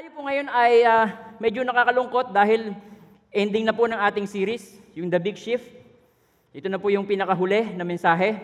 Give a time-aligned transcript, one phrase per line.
[0.00, 2.72] Tayo po ngayon ay ah, medyo nakakalungkot dahil
[3.28, 5.68] ending na po ng ating series, yung The Big Shift.
[6.56, 8.40] Ito na po yung pinakahuli na mensahe.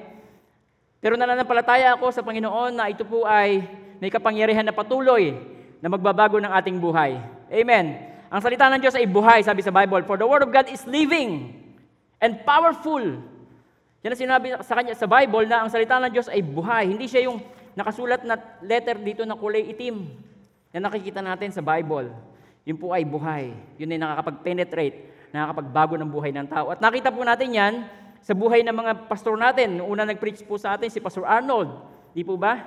[1.01, 3.65] Pero nananampalataya ako sa Panginoon na ito po ay
[3.97, 5.33] may kapangyarihan na patuloy
[5.81, 7.17] na magbabago ng ating buhay.
[7.49, 8.05] Amen.
[8.29, 10.05] Ang salita ng Diyos ay buhay, sabi sa Bible.
[10.05, 11.57] For the Word of God is living
[12.21, 13.01] and powerful.
[14.05, 16.93] Yan ang sinabi sa kanya sa Bible na ang salita ng Diyos ay buhay.
[16.93, 17.41] Hindi siya yung
[17.73, 20.36] nakasulat na letter dito na kulay itim
[20.75, 22.11] na nakikita natin sa Bible.
[22.67, 23.55] Yun po ay buhay.
[23.79, 24.97] Yun ay nakakapag-penetrate,
[25.31, 26.75] nakakapagbago ng buhay ng tao.
[26.75, 27.75] At nakita po natin yan
[28.27, 29.79] sa buhay ng mga pastor natin.
[29.79, 31.71] Noong una nag-preach po sa atin si Pastor Arnold.
[32.11, 32.59] Di po ba?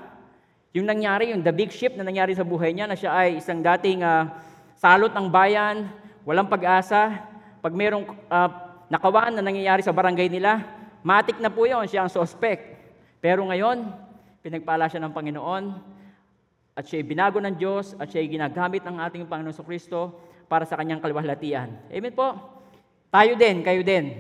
[0.72, 3.60] Yung nangyari, yung the big shift na nangyari sa buhay niya na siya ay isang
[3.60, 4.40] dating ah,
[4.80, 5.92] salot ng bayan,
[6.24, 7.28] walang pag-asa.
[7.60, 10.64] Pag merong ah, nakawaan na nangyayari sa barangay nila,
[11.04, 12.80] matik na po yun, siya ang suspect.
[13.20, 13.84] Pero ngayon,
[14.40, 15.64] pinagpala siya ng Panginoon
[16.80, 20.16] at siya ay binago ng Diyos at siya ay ginagamit ng ating Panginoon sa Kristo
[20.48, 21.76] para sa kanyang kalwalhatian.
[21.92, 22.40] Amen po?
[23.12, 24.16] Tayo din, kayo din.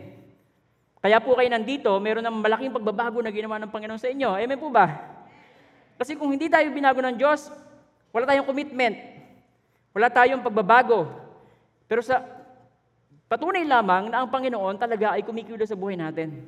[0.99, 4.35] Kaya po kayo nandito, meron ng malaking pagbabago na ginawa ng Panginoon sa inyo.
[4.35, 4.91] Amen po ba?
[5.95, 7.47] Kasi kung hindi tayo binago ng Diyos,
[8.11, 8.99] wala tayong commitment.
[9.95, 11.07] Wala tayong pagbabago.
[11.87, 12.19] Pero sa
[13.31, 16.43] patunay lamang na ang Panginoon talaga ay kumikilos sa buhay natin.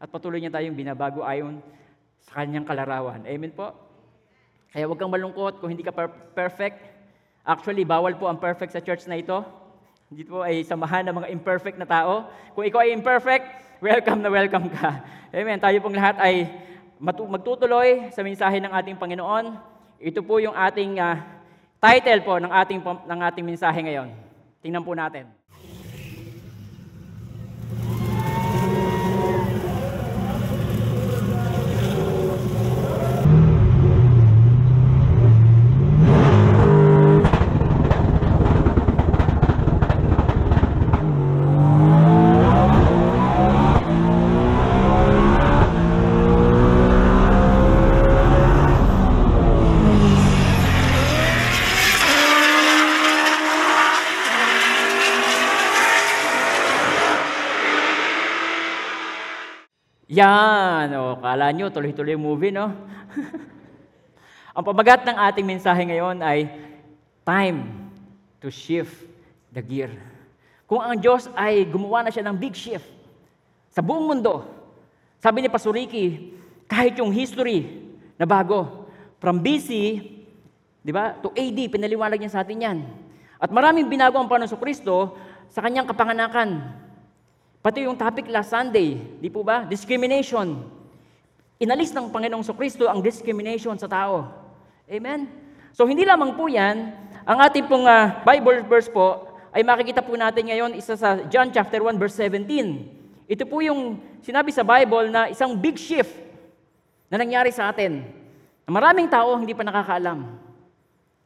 [0.00, 1.60] At patuloy niya tayong binabago ayon
[2.24, 3.28] sa kanyang kalarawan.
[3.28, 3.89] Amen po?
[4.70, 6.78] Kaya huwag kang malungkot kung hindi ka per- perfect.
[7.42, 9.42] Actually, bawal po ang perfect sa church na ito.
[10.06, 12.30] Hindi po ay samahan ng mga imperfect na tao.
[12.54, 13.46] Kung ikaw ay imperfect,
[13.82, 15.02] welcome na welcome ka.
[15.34, 15.58] Amen.
[15.58, 16.46] Tayo pong lahat ay
[17.02, 19.58] magtutuloy sa mensahe ng ating Panginoon.
[19.98, 21.18] Ito po yung ating ah,
[21.82, 24.12] title po ng ating, ng ating mensahe ngayon.
[24.62, 25.39] Tingnan po natin.
[60.20, 62.68] Yan, o, kala nyo, tuloy-tuloy movie, no?
[64.56, 66.52] Ang pamagat ng ating mensahe ngayon ay
[67.24, 67.88] time
[68.44, 69.08] to shift
[69.48, 69.88] the gear.
[70.68, 72.86] Kung ang Diyos ay gumawa na siya ng big shift
[73.74, 74.46] sa buong mundo,
[75.18, 76.36] sabi ni Pastor Ricky,
[76.70, 78.86] kahit yung history na bago,
[79.18, 79.70] from BC,
[80.80, 82.78] di ba, to AD, pinaliwanag niya sa atin yan.
[83.40, 85.16] At maraming binago ang Panginoon Kristo
[85.48, 86.79] sa kanyang kapanganakan.
[87.60, 89.68] Pati yung topic last Sunday, di po ba?
[89.68, 90.64] Discrimination.
[91.60, 94.24] Inalis ng Panginoong Kristo ang discrimination sa tao.
[94.88, 95.28] Amen?
[95.76, 96.88] So hindi lamang po yan,
[97.28, 101.52] ang ating pong ah, Bible verse po, ay makikita po natin ngayon isa sa John
[101.52, 103.28] chapter 1 verse 17.
[103.28, 106.16] Ito po yung sinabi sa Bible na isang big shift
[107.12, 108.08] na nangyari sa atin.
[108.64, 110.32] Maraming tao hindi pa nakakaalam.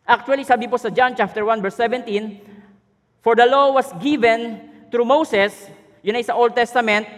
[0.03, 5.06] Actually, sabi po sa John chapter 1 verse 17, For the law was given through
[5.06, 5.71] Moses,
[6.04, 7.09] yun ay sa Old Testament,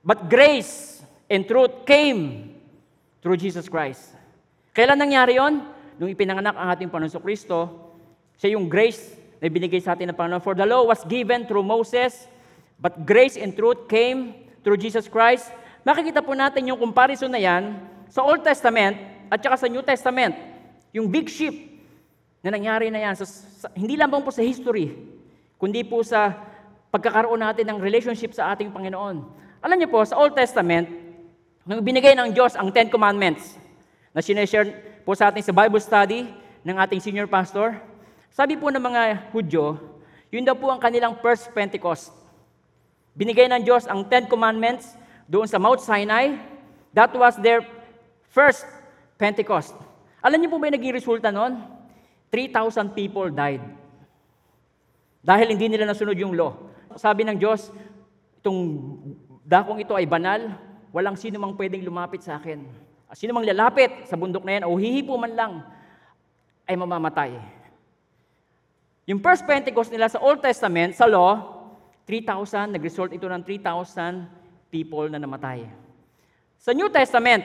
[0.00, 2.50] but grace and truth came
[3.20, 4.16] through Jesus Christ.
[4.72, 5.60] Kailan nangyari yon?
[6.00, 7.68] Nung ipinanganak ang ating Panginoon Kristo,
[8.40, 10.40] siya yung grace na binigay sa atin ng Panginoon.
[10.40, 12.24] For the law was given through Moses,
[12.80, 15.52] but grace and truth came through Jesus Christ.
[15.84, 17.76] Makikita po natin yung comparison na yan
[18.08, 18.96] sa Old Testament
[19.28, 20.32] at saka sa New Testament.
[20.96, 21.60] Yung big shift
[22.40, 23.14] na nangyari na yan.
[23.20, 24.96] Sa, sa- hindi lamang po sa history,
[25.60, 26.32] kundi po sa
[26.88, 29.24] pagkakaroon natin ng relationship sa ating Panginoon.
[29.60, 30.88] Alam niyo po, sa Old Testament,
[31.68, 33.60] nung binigay ng Diyos ang Ten Commandments,
[34.16, 34.72] na sineshare
[35.04, 36.26] po sa ating sa Bible study
[36.64, 37.76] ng ating senior pastor,
[38.32, 39.76] sabi po ng mga Hudyo,
[40.32, 42.12] yun daw po ang kanilang first Pentecost.
[43.16, 44.96] Binigay ng Diyos ang Ten Commandments
[45.28, 46.40] doon sa Mount Sinai.
[46.96, 47.64] That was their
[48.32, 48.64] first
[49.20, 49.76] Pentecost.
[50.24, 51.58] Alam niyo po ba yung naging resulta noon?
[52.30, 53.60] 3,000 people died.
[55.24, 56.54] Dahil hindi nila nasunod yung law.
[56.98, 57.70] Sabi ng Diyos,
[58.42, 58.60] itong
[59.46, 60.58] dakong ito ay banal,
[60.90, 62.66] walang sino mang pwedeng lumapit sa akin.
[63.14, 65.52] Sino mang lalapit sa bundok na yan o hihipo man lang,
[66.68, 67.32] ay mamamatay.
[69.08, 71.56] Yung first Pentecost nila sa Old Testament, sa law,
[72.04, 75.64] 3,000, nag-result ito ng 3,000 people na namatay.
[76.60, 77.40] Sa New Testament,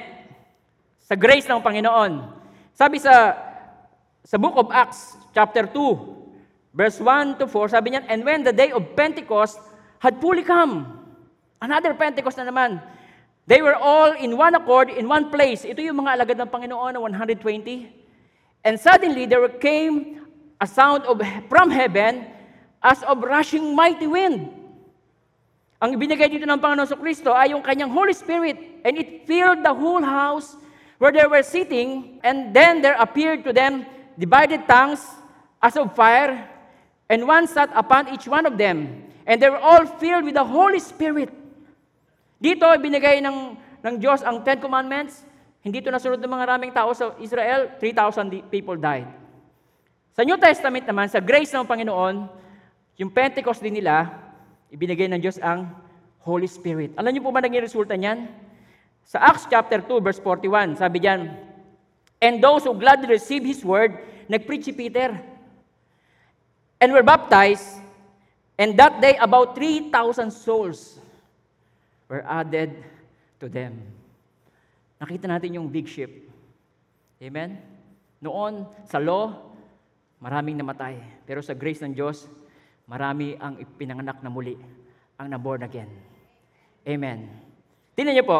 [1.00, 2.12] sa grace ng Panginoon,
[2.76, 3.38] sabi sa
[4.24, 6.23] sa book of Acts, chapter 2,
[6.74, 9.62] verse 1 to 4, sabi niya, And when the day of Pentecost
[10.02, 10.90] had fully come,
[11.62, 12.82] another Pentecost na naman,
[13.46, 15.64] they were all in one accord, in one place.
[15.64, 17.40] Ito yung mga alagad ng Panginoon na 120.
[18.66, 20.26] And suddenly there came
[20.60, 22.26] a sound of from heaven
[22.82, 24.50] as of rushing mighty wind.
[25.84, 28.56] Ang ibinigay dito ng Panginoon sa Kristo ay yung kanyang Holy Spirit
[28.88, 30.56] and it filled the whole house
[30.96, 33.84] where they were sitting and then there appeared to them
[34.16, 35.04] divided tongues
[35.60, 36.53] as of fire
[37.14, 40.42] and one sat upon each one of them and they were all filled with the
[40.42, 41.30] Holy Spirit.
[42.42, 43.54] Dito ibinigay ng,
[43.86, 45.22] ng Diyos ang Ten Commandments.
[45.62, 47.72] Hindi ito nasunod ng mga raming tao sa Israel.
[47.78, 49.08] 3,000 di- people died.
[50.18, 52.28] Sa New Testament naman, sa grace ng Panginoon,
[53.00, 54.12] yung Pentecost din nila,
[54.74, 55.72] ibinigay ng Diyos ang
[56.26, 56.92] Holy Spirit.
[57.00, 58.28] Alam niyo po ba naging resulta niyan?
[59.08, 61.32] Sa Acts chapter 2 verse 41, sabi diyan,
[62.24, 64.00] And those who gladly received His word,
[64.32, 65.16] nag-preach si Peter,
[66.84, 67.80] and were baptized,
[68.60, 69.88] and that day about 3,000
[70.28, 71.00] souls
[72.12, 72.76] were added
[73.40, 73.80] to them.
[75.00, 76.12] Nakita natin yung big ship.
[77.24, 77.56] Amen?
[78.20, 79.32] Noon, sa law,
[80.20, 81.00] maraming namatay.
[81.24, 82.28] Pero sa grace ng Diyos,
[82.84, 84.60] marami ang ipinanganak na muli,
[85.16, 85.88] ang naborn again.
[86.84, 87.32] Amen.
[87.96, 88.40] Tingnan niyo po,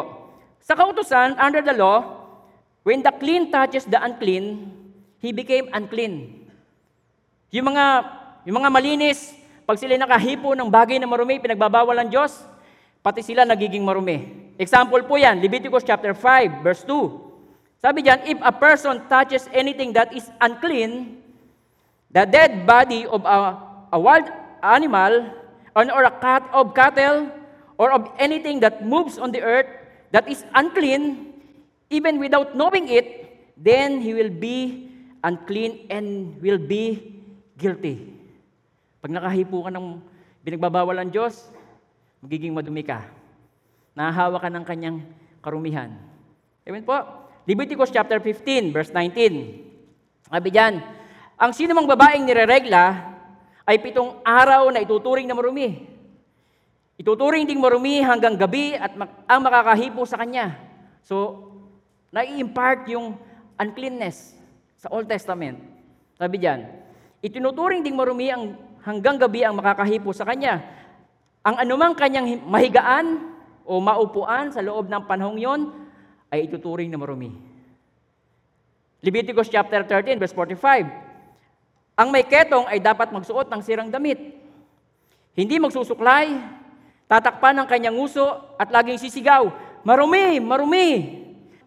[0.60, 2.28] sa kautusan, under the law,
[2.84, 4.68] when the clean touches the unclean,
[5.24, 6.44] he became unclean.
[7.52, 7.84] Yung mga,
[8.44, 9.32] yung mga malinis,
[9.64, 12.44] pag sila nakahipo ng bagay na marumi, pinagbabawal ng Diyos,
[13.00, 14.52] pati sila nagiging marumi.
[14.60, 17.80] Example po yan, Leviticus chapter 5, verse 2.
[17.80, 21.20] Sabi diyan, if a person touches anything that is unclean,
[22.12, 23.56] the dead body of a,
[23.92, 24.28] a wild
[24.60, 25.32] animal,
[25.72, 27.28] or, or a cat of cattle,
[27.80, 29.68] or of anything that moves on the earth
[30.12, 31.32] that is unclean,
[31.88, 33.24] even without knowing it,
[33.56, 34.88] then he will be
[35.24, 37.20] unclean and will be
[37.56, 38.13] guilty.
[39.04, 40.00] Pag nakahipo ka ng
[40.40, 41.52] binagbabawal ng Diyos,
[42.24, 43.04] magiging madumi ka.
[43.92, 45.04] Nahahawa ka ng kanyang
[45.44, 45.92] karumihan.
[46.64, 46.96] Amen po.
[47.44, 50.32] Leviticus chapter 15, verse 19.
[50.32, 50.80] Sabi diyan,
[51.36, 53.12] ang sino mang babaeng nireregla
[53.68, 55.84] ay pitong araw na ituturing na marumi.
[56.96, 58.96] Ituturing ding marumi hanggang gabi at
[59.28, 60.56] ang makakahipo sa kanya.
[61.04, 61.44] So,
[62.08, 63.20] nai-impart yung
[63.60, 64.32] uncleanness
[64.80, 65.60] sa Old Testament.
[66.16, 66.64] Sabi diyan,
[67.20, 70.60] itinuturing ding marumi ang hanggang gabi ang makakahipo sa kanya.
[71.44, 73.32] Ang anumang kanyang hi- mahigaan
[73.64, 75.60] o maupuan sa loob ng panahong yon
[76.28, 77.32] ay ituturing na marumi.
[79.04, 80.88] Leviticus chapter 13 verse 45.
[81.94, 84.16] Ang may ketong ay dapat magsuot ng sirang damit.
[85.36, 86.40] Hindi magsusuklay,
[87.08, 89.48] tatakpan ng kanyang nguso at laging sisigaw,
[89.84, 90.88] marumi, marumi.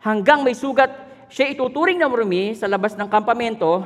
[0.01, 0.89] Hanggang may sugat,
[1.27, 3.83] siya ituturing na marumi sa labas ng kampamento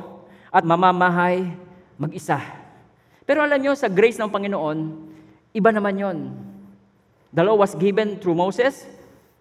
[0.52, 1.50] at mamamahay
[1.98, 2.61] mag-isa.
[3.24, 4.78] Pero alam nyo, sa grace ng Panginoon,
[5.54, 6.18] iba naman yon.
[7.32, 8.84] The law was given through Moses,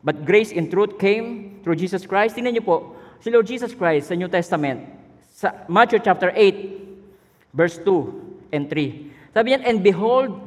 [0.06, 2.40] but grace and truth came through Jesus Christ.
[2.40, 2.78] Tingnan niyo po,
[3.20, 4.88] si Lord Jesus Christ sa New Testament,
[5.36, 9.36] sa Matthew chapter 8, verse 2 and 3.
[9.36, 10.40] Sabi niyan, and behold,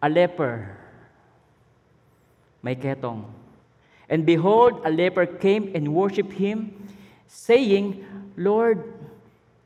[0.00, 0.72] a leper.
[2.64, 3.24] May ketong.
[4.08, 6.72] And behold, a leper came and worshipped him,
[7.28, 8.00] saying,
[8.40, 8.80] Lord,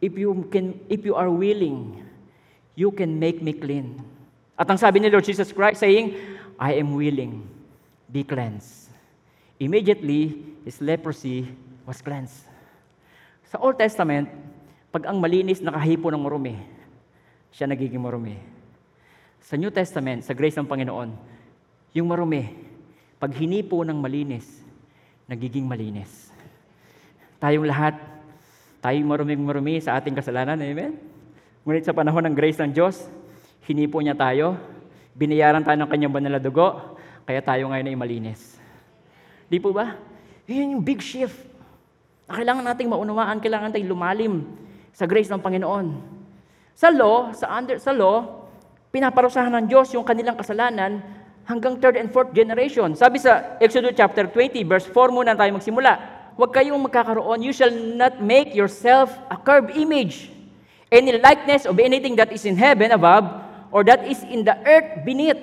[0.02, 2.01] if you can if you are willing,
[2.74, 4.00] you can make me clean.
[4.56, 6.16] At ang sabi ni Lord Jesus Christ saying,
[6.56, 7.44] I am willing,
[8.08, 8.92] be cleansed.
[9.58, 11.48] Immediately, his leprosy
[11.86, 12.46] was cleansed.
[13.50, 14.30] Sa Old Testament,
[14.92, 16.56] pag ang malinis nakahipo ng marumi,
[17.52, 18.38] siya nagiging marumi.
[19.42, 21.10] Sa New Testament, sa grace ng Panginoon,
[21.92, 22.48] yung marumi,
[23.20, 24.62] pag hinipo ng malinis,
[25.28, 26.32] nagiging malinis.
[27.42, 27.98] Tayong lahat,
[28.82, 30.58] tayong maruming-marumi sa ating kasalanan.
[30.58, 31.11] Amen?
[31.62, 33.06] Ngunit sa panahon ng grace ng Diyos,
[33.70, 34.58] hinipo niya tayo,
[35.14, 38.58] binayaran tayo ng kanyang banal na dugo, kaya tayo ngayon ay malinis.
[39.46, 39.94] Di po ba?
[40.50, 41.38] Yun yung big shift.
[42.26, 44.42] Na kailangan nating maunawaan, kailangan tayong lumalim
[44.90, 46.02] sa grace ng Panginoon.
[46.74, 48.42] Sa law, sa under sa law,
[48.90, 50.98] pinaparusahan ng Diyos yung kanilang kasalanan
[51.46, 52.90] hanggang third and fourth generation.
[52.98, 55.92] Sabi sa Exodus chapter 20, verse 4 muna tayo magsimula.
[56.34, 60.31] Huwag kayong magkakaroon, you shall not make yourself a carved image,
[60.92, 63.24] any likeness of anything that is in heaven above,
[63.72, 65.40] or that is in the earth beneath,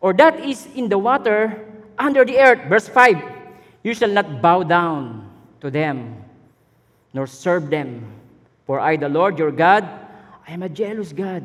[0.00, 1.64] or that is in the water
[1.96, 2.60] under the earth.
[2.68, 3.16] Verse 5,
[3.82, 5.26] you shall not bow down
[5.64, 6.22] to them,
[7.12, 8.04] nor serve them.
[8.66, 9.88] For I, the Lord your God,
[10.46, 11.42] I am a jealous God,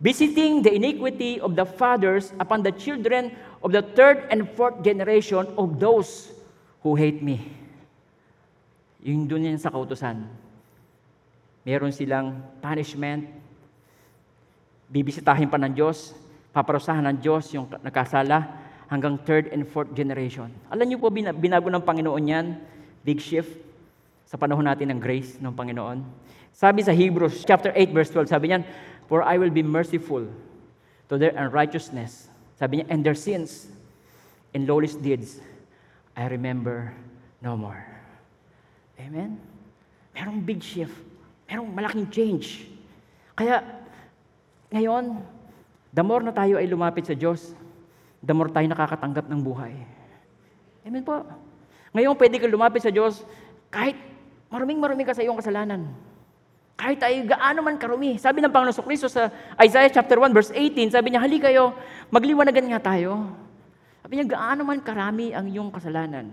[0.00, 5.46] visiting the iniquity of the fathers upon the children of the third and fourth generation
[5.56, 6.32] of those
[6.82, 7.52] who hate me.
[9.04, 10.49] Yung doon yan sa kautusan.
[11.70, 13.30] Meron silang punishment,
[14.90, 16.18] bibisitahin pa ng Diyos,
[16.50, 18.42] paparusahan ng Diyos yung nagkasala
[18.90, 20.50] hanggang third and fourth generation.
[20.66, 22.58] Alam niyo po, bina- binago ng Panginoon yan,
[23.06, 23.70] big shift.
[24.30, 26.06] sa panahon natin ng grace ng Panginoon.
[26.54, 28.62] Sabi sa Hebrews chapter 8 verse 12, sabi niyan,
[29.10, 30.22] For I will be merciful
[31.10, 32.30] to their unrighteousness.
[32.54, 33.66] Sabi niya, and their sins
[34.54, 35.42] and lawless deeds,
[36.14, 36.94] I remember
[37.42, 37.82] no more.
[39.02, 39.42] Amen?
[40.14, 40.94] Merong big shift.
[41.50, 42.70] Merong malaking change.
[43.34, 43.58] Kaya,
[44.70, 45.18] ngayon,
[45.90, 47.58] the more na tayo ay lumapit sa Diyos,
[48.22, 49.74] the more tayo nakakatanggap ng buhay.
[50.86, 51.26] Amen po.
[51.90, 53.26] Ngayon, pwede ka lumapit sa Diyos
[53.66, 53.98] kahit
[54.46, 55.90] maruming-marumi ka sa iyong kasalanan.
[56.78, 58.16] Kahit tayo gaano man karumi.
[58.16, 59.28] Sabi ng Panginoon Kristo sa
[59.58, 61.74] Isaiah chapter 1 verse 18, sabi niya, hali kayo,
[62.14, 63.26] magliwanagan nga tayo.
[64.00, 66.30] Sabi niya, gaano man karami ang iyong kasalanan.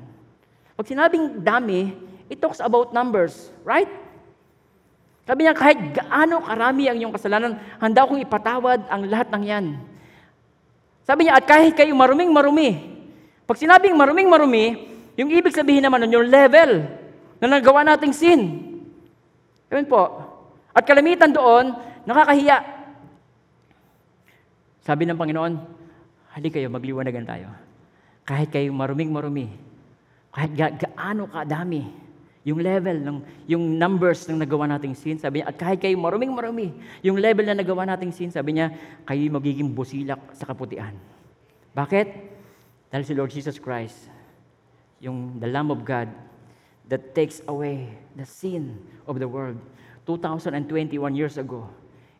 [0.77, 1.91] Pag sinabing dami,
[2.29, 3.89] it talks about numbers, right?
[5.27, 9.65] Sabi niya, kahit gaano karami ang iyong kasalanan, handa akong ipatawad ang lahat ng yan.
[11.03, 12.79] Sabi niya, at kahit kayo maruming marumi,
[13.43, 14.87] pag sinabing maruming marumi,
[15.19, 16.87] yung ibig sabihin naman nun, yung level
[17.43, 18.39] na nagawa nating sin.
[19.67, 20.07] Yun po.
[20.71, 21.75] At kalamitan doon,
[22.07, 22.63] nakakahiya.
[24.87, 25.53] Sabi ng Panginoon,
[26.39, 27.51] hali kayo, magliwanagan tayo.
[28.23, 29.51] Kahit kayo maruming marumi,
[30.31, 32.06] kahit ga- gaano kadami,
[32.47, 36.31] yung level, ng, yung numbers ng nagawa nating sin, sabi niya, at kahit kayo maruming
[36.31, 36.71] marumi,
[37.03, 38.71] yung level na nagawa nating sin, sabi niya,
[39.03, 40.95] kayo magiging busilak sa kaputian.
[41.75, 42.07] Bakit?
[42.87, 44.07] Dahil si Lord Jesus Christ,
[45.03, 46.07] yung the Lamb of God
[46.87, 49.59] that takes away the sin of the world.
[50.07, 51.67] 2021 years ago,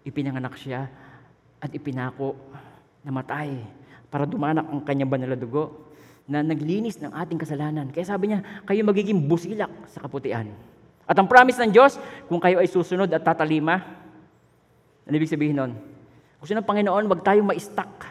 [0.04, 0.92] ipinanganak siya
[1.64, 2.36] at ipinako
[3.00, 3.64] na matay
[4.12, 5.87] para dumanak ang kanyang banal na dugo
[6.28, 7.88] na naglinis ng ating kasalanan.
[7.90, 10.52] Kaya sabi niya, kayo magiging busilak sa kaputian.
[11.08, 11.96] At ang promise ng Diyos,
[12.28, 13.80] kung kayo ay susunod at tatalima,
[15.08, 15.72] ano ibig sabihin nun?
[16.44, 18.04] Gusto ng Panginoon, wag tayo ma-stuck.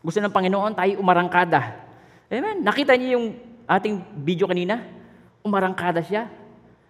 [0.00, 1.84] Gusto ng Panginoon, tayo umarangkada.
[2.32, 2.64] Amen?
[2.64, 3.26] Nakita niyo yung
[3.68, 4.80] ating video kanina?
[5.44, 6.32] Umarangkada siya.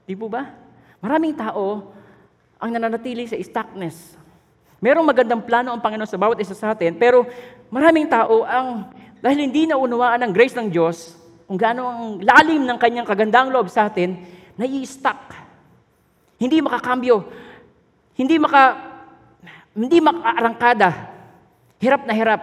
[0.07, 0.55] Di po ba?
[1.03, 1.91] Maraming tao
[2.63, 4.15] ang nananatili sa stuckness.
[4.79, 7.27] Merong magandang plano ang Panginoon sa bawat isa sa atin, pero
[7.75, 8.94] maraming tao ang,
[9.25, 11.16] dahil hindi na unawaan ng grace ng Diyos,
[11.49, 14.21] kung gaano ang lalim ng kanyang kagandang loob sa atin,
[14.52, 15.33] nai-stuck.
[16.37, 17.25] Hindi makakambyo.
[18.21, 18.76] Hindi maka,
[19.73, 20.88] hindi makaarangkada.
[21.81, 22.40] Hirap na hirap.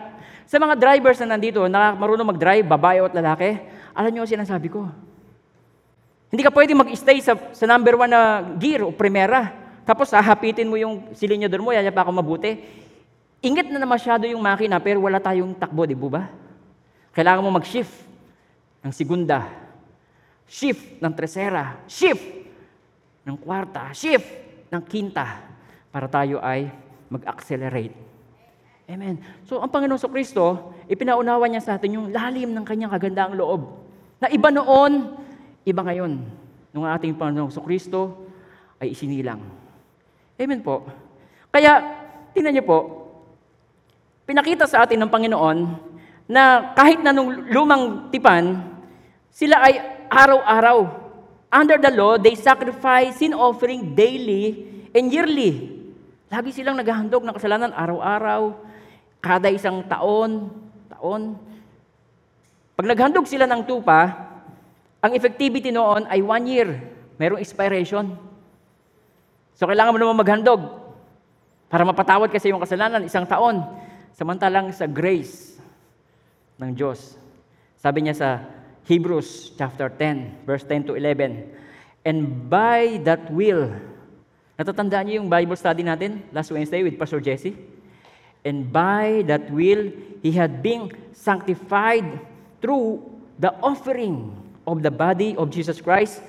[0.50, 3.62] Sa mga drivers na nandito, na marunong mag-drive, babae at lalaki,
[3.94, 4.90] alam niyo ang sinasabi ko.
[6.34, 9.54] Hindi ka pwede mag-stay sa, sa number one na gear o primera.
[9.86, 12.58] Tapos hahapitin mo yung silinyador mo, yaya pa ako mabuti.
[13.38, 16.41] Ingit na na masyado yung makina, pero wala tayong takbo, di ba?
[17.12, 17.92] Kailangan mo mag-shift
[18.82, 19.44] ng segunda,
[20.48, 22.24] shift ng tresera, shift
[23.28, 24.28] ng kwarta, shift
[24.72, 25.44] ng quinta,
[25.92, 26.72] para tayo ay
[27.12, 27.92] mag-accelerate.
[28.88, 29.20] Amen.
[29.44, 33.84] So, ang Panginoon sa Kristo, ipinaunawa niya sa atin yung lalim ng kanyang kagandaang loob.
[34.24, 35.16] Na iba noon,
[35.68, 36.20] iba ngayon.
[36.72, 38.28] Nung ating Panginoon sa Kristo
[38.80, 39.44] ay isinilang.
[40.40, 40.88] Amen po.
[41.52, 41.84] Kaya,
[42.32, 42.80] tingnan niyo po,
[44.24, 45.91] pinakita sa atin ng Panginoon
[46.32, 48.64] na kahit na nung lumang tipan,
[49.36, 51.04] sila ay araw-araw.
[51.52, 54.64] Under the law, they sacrifice sin offering daily
[54.96, 55.76] and yearly.
[56.32, 58.56] Lagi silang naghahandog ng kasalanan araw-araw,
[59.20, 60.48] kada isang taon,
[60.88, 61.36] taon.
[62.80, 64.32] Pag naghandog sila ng tupa,
[65.04, 66.80] ang effectivity noon ay one year.
[67.20, 68.16] Merong expiration.
[69.60, 70.80] So kailangan mo naman maghandog
[71.68, 73.68] para mapatawad kasi yung kasalanan isang taon.
[74.16, 75.51] Samantalang sa grace
[76.62, 77.18] ng Diyos.
[77.82, 78.30] Sabi niya sa
[78.86, 83.74] Hebrews chapter 10, verse 10 to 11, And by that will,
[84.58, 87.58] natatandaan niyo yung Bible study natin last Wednesday with Pastor Jesse?
[88.42, 89.94] And by that will,
[90.26, 92.06] he had been sanctified
[92.62, 93.06] through
[93.38, 94.34] the offering
[94.66, 96.22] of the body of Jesus Christ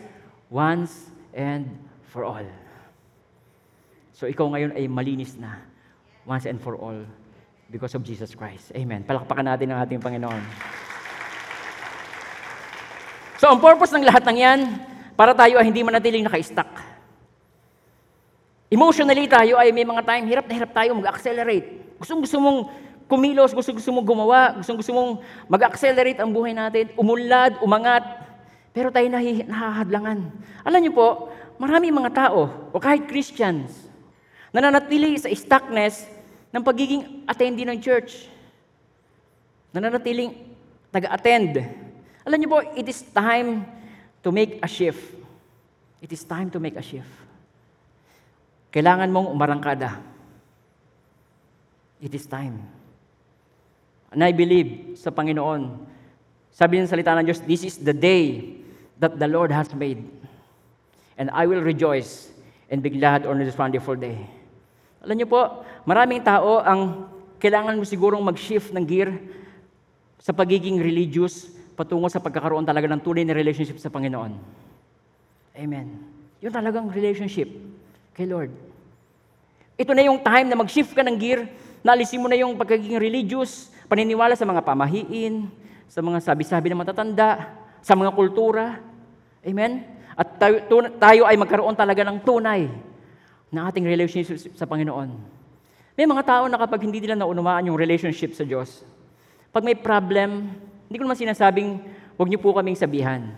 [0.52, 1.68] once and
[2.12, 2.44] for all.
[4.12, 5.56] So ikaw ngayon ay malinis na
[6.28, 7.00] once and for all
[7.72, 8.68] because of Jesus Christ.
[8.76, 9.00] Amen.
[9.00, 10.44] Palakpakan natin ang ating Panginoon.
[13.40, 14.60] So ang purpose ng lahat ng yan,
[15.16, 16.68] para tayo ay hindi manatiling naka-stuck.
[18.68, 21.96] Emotionally tayo ay may mga time, hirap na hirap tayo mag-accelerate.
[21.96, 22.58] Gustong gusto mong
[23.08, 25.10] kumilos, gusto gusto mong gumawa, gusto gusto mong
[25.48, 28.04] mag-accelerate ang buhay natin, umulad, umangat,
[28.72, 30.32] pero tayo nahi, nahahadlangan.
[30.64, 31.28] Alam niyo po,
[31.60, 33.74] marami mga tao, o kahit Christians,
[34.48, 36.08] nananatili sa stuckness
[36.52, 38.28] ng pagiging attendee ng church.
[39.72, 40.36] Nananatiling
[40.92, 41.64] taga-attend.
[42.22, 43.64] Alam niyo po, it is time
[44.20, 45.00] to make a shift.
[46.04, 47.08] It is time to make a shift.
[48.68, 49.96] Kailangan mong umarangkada.
[52.04, 52.60] It is time.
[54.12, 55.88] And I believe sa Panginoon,
[56.52, 58.60] sabi ng salita ng Diyos, this is the day
[59.00, 60.04] that the Lord has made.
[61.18, 62.30] and I will rejoice
[62.70, 64.26] and be glad on this wonderful day.
[65.02, 67.10] Alam niyo po, maraming tao ang
[67.42, 69.10] kailangan mo sigurong mag-shift ng gear
[70.22, 74.38] sa pagiging religious patungo sa pagkakaroon talaga ng tunay na relationship sa Panginoon.
[75.58, 75.86] Amen.
[76.38, 77.50] Yun talagang relationship
[78.14, 78.54] kay Lord.
[79.74, 81.50] Ito na yung time na mag-shift ka ng gear,
[81.82, 85.50] naalisin mo na yung pagiging religious, paniniwala sa mga pamahiin,
[85.90, 87.50] sa mga sabi-sabi ng matatanda,
[87.82, 88.78] sa mga kultura.
[89.42, 89.82] Amen?
[90.14, 90.62] At tayo,
[91.02, 92.91] tayo ay magkaroon talaga ng tunay
[93.52, 95.12] na ating relationship sa Panginoon.
[95.92, 98.80] May mga tao na kapag hindi nila naunawaan yung relationship sa Diyos,
[99.52, 100.56] pag may problem,
[100.88, 101.76] hindi ko naman sinasabing,
[102.16, 103.28] huwag niyo po kaming sabihan.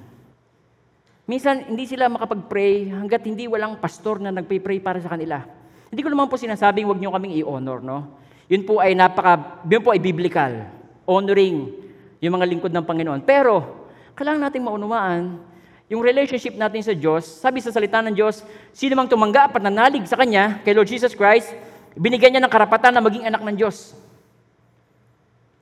[1.26, 5.42] Minsan, hindi sila makapag-pray hanggat hindi walang pastor na nagpay-pray para sa kanila.
[5.90, 8.22] Hindi ko naman po sinasabing huwag niyo kaming i-honor, no?
[8.46, 10.68] Yun po ay napaka, yun po ay biblical.
[11.10, 11.74] Honoring
[12.22, 13.20] yung mga lingkod ng Panginoon.
[13.26, 13.82] Pero,
[14.14, 15.42] kailangan nating maunawaan
[15.88, 17.28] yung relationship natin sa Diyos.
[17.28, 18.40] Sabi sa salita ng Diyos,
[18.72, 21.52] sino mang tumanggap at nanalig sa Kanya, kay Lord Jesus Christ,
[21.92, 23.92] binigyan niya ng karapatan na maging anak ng Diyos.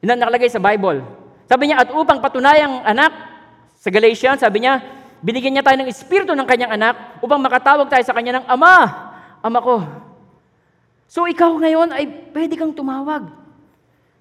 [0.02, 1.02] Yun ang nakalagay sa Bible.
[1.50, 3.10] Sabi niya, at upang patunayang anak,
[3.82, 4.78] sa Galatians, sabi niya,
[5.26, 8.76] binigyan niya tayo ng espiritu ng kanyang anak upang makatawag tayo sa kanya ng Ama,
[9.42, 9.82] Ama ko.
[11.10, 13.26] So ikaw ngayon ay pwede kang tumawag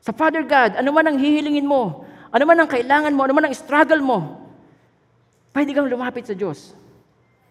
[0.02, 0.82] sa Father God.
[0.82, 4.41] Ano man ang hihilingin mo, ano man ang kailangan mo, ano man ang struggle mo,
[5.52, 6.76] pwede kang lumapit sa Diyos.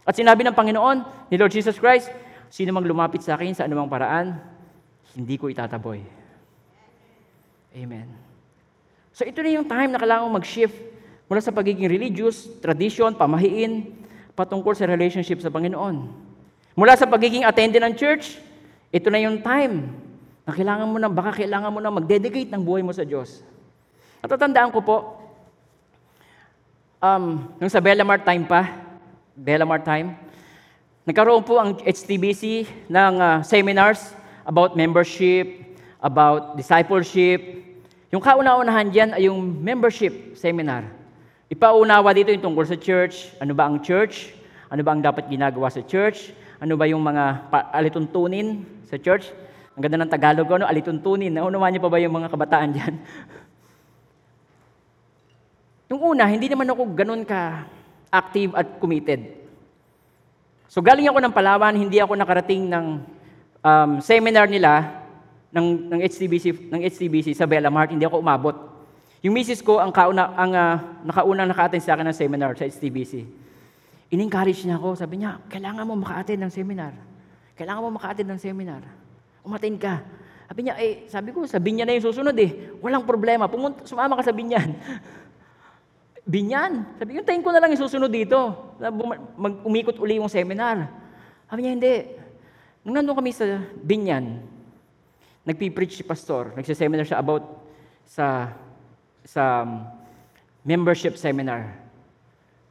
[0.04, 2.10] At sinabi ng Panginoon, ni Lord Jesus Christ,
[2.50, 4.36] sino mang lumapit sa akin sa anumang paraan,
[5.14, 6.02] hindi ko itataboy.
[7.76, 8.10] Amen.
[9.14, 10.74] So ito na yung time na kailangan mag-shift
[11.30, 13.94] mula sa pagiging religious, tradition, pamahiin,
[14.34, 16.10] patungkol sa relationship sa Panginoon.
[16.74, 18.40] Mula sa pagiging attendant ng church,
[18.90, 19.92] ito na yung time
[20.42, 23.44] na kailangan mo na, baka kailangan mo na mag-dedicate ng buhay mo sa Diyos.
[24.24, 24.96] Natatandaan ko po,
[27.00, 28.68] um, nung sa Bellamar time pa,
[29.34, 30.14] Bellamar time,
[31.08, 34.12] nagkaroon po ang HTBC ng uh, seminars
[34.44, 35.48] about membership,
[36.04, 37.40] about discipleship.
[38.12, 40.84] Yung kauna-unahan dyan ay yung membership seminar.
[41.50, 44.30] Ipaunawa dito yung tungkol sa church, ano ba ang church,
[44.70, 46.30] ano ba ang dapat ginagawa sa church,
[46.62, 49.32] ano ba yung mga alituntunin sa church.
[49.74, 50.68] Ang ganda ng Tagalog ko, ano?
[50.68, 51.32] alituntunin.
[51.32, 52.94] Naunawaan niyo pa ba yung mga kabataan dyan?
[55.90, 57.66] Nung una, hindi naman ako ganun ka
[58.14, 59.42] active at committed.
[60.70, 63.02] So galing ako ng Palawan, hindi ako nakarating ng
[63.58, 65.02] um, seminar nila
[65.50, 68.54] ng, ng HTBC ng HTBC sa Bellamart, hindi ako umabot.
[69.26, 70.74] Yung misis ko ang kauna ang uh,
[71.10, 73.26] nakaunang naka-attend sa akin ng seminar sa HTBC.
[74.14, 76.94] In-encourage niya ako, sabi niya, kailangan mo maka-attend ng seminar.
[77.58, 78.82] Kailangan mo maka-attend ng seminar.
[79.42, 80.06] Umattend ka.
[80.50, 82.74] Sabi niya, eh, sabi ko, sa Binyan na yung susunod eh.
[82.78, 84.70] Walang problema, pumunta, sumama ka sa Binyan.
[86.28, 86.84] Binyan.
[87.00, 88.36] Sabi ko, tayin ko na lang yung susunod dito.
[89.36, 90.88] Mag-umikot uli yung seminar.
[91.48, 91.94] Sabi niya, hindi.
[92.84, 94.40] Nung nandun kami sa Binyan,
[95.44, 97.44] nagpipreach si pastor, nagsiseminar siya about
[98.04, 98.52] sa
[99.24, 99.84] sa um,
[100.64, 101.76] membership seminar.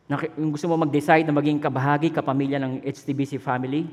[0.10, 3.86] Na, kung gusto mo mag-decide na maging kabahagi, kapamilya ng HTBC family,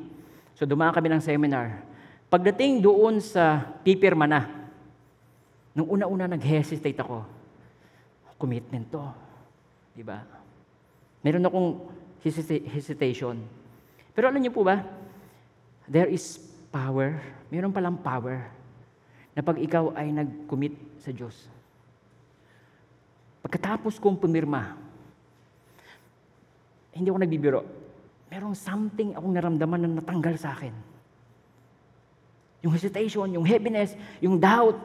[0.57, 1.85] so dumaan kami ng seminar.
[2.33, 4.49] Pagdating doon sa pipirma na,
[5.77, 7.21] nung una-una nag-hesitate ako,
[8.41, 9.05] commitment to.
[9.97, 10.21] Di ba?
[11.25, 11.71] Meron akong
[12.69, 13.41] hesitation.
[14.13, 14.85] Pero alam niyo po ba,
[15.89, 16.37] there is
[16.69, 17.17] power,
[17.49, 18.53] meron palang power
[19.33, 21.49] na pag ikaw ay nag-commit sa Diyos.
[23.41, 24.77] Pagkatapos kong pumirma,
[26.93, 27.61] hindi ako nagbibiro,
[28.33, 30.73] merong something akong naramdaman na natanggal sa akin.
[32.65, 34.77] Yung hesitation, yung heaviness, yung doubt.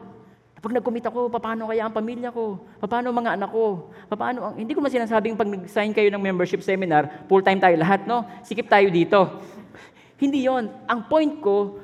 [0.62, 2.62] Pag nag-commit ako, paano kaya ang pamilya ko?
[2.86, 3.90] Paano mga anak ko?
[4.14, 4.54] Paano ang...
[4.62, 8.22] Hindi ko man sinasabing pag nag-sign kayo ng membership seminar, full-time tayo lahat, no?
[8.46, 9.42] Sikip tayo dito.
[10.22, 10.70] Hindi yon.
[10.86, 11.82] Ang point ko,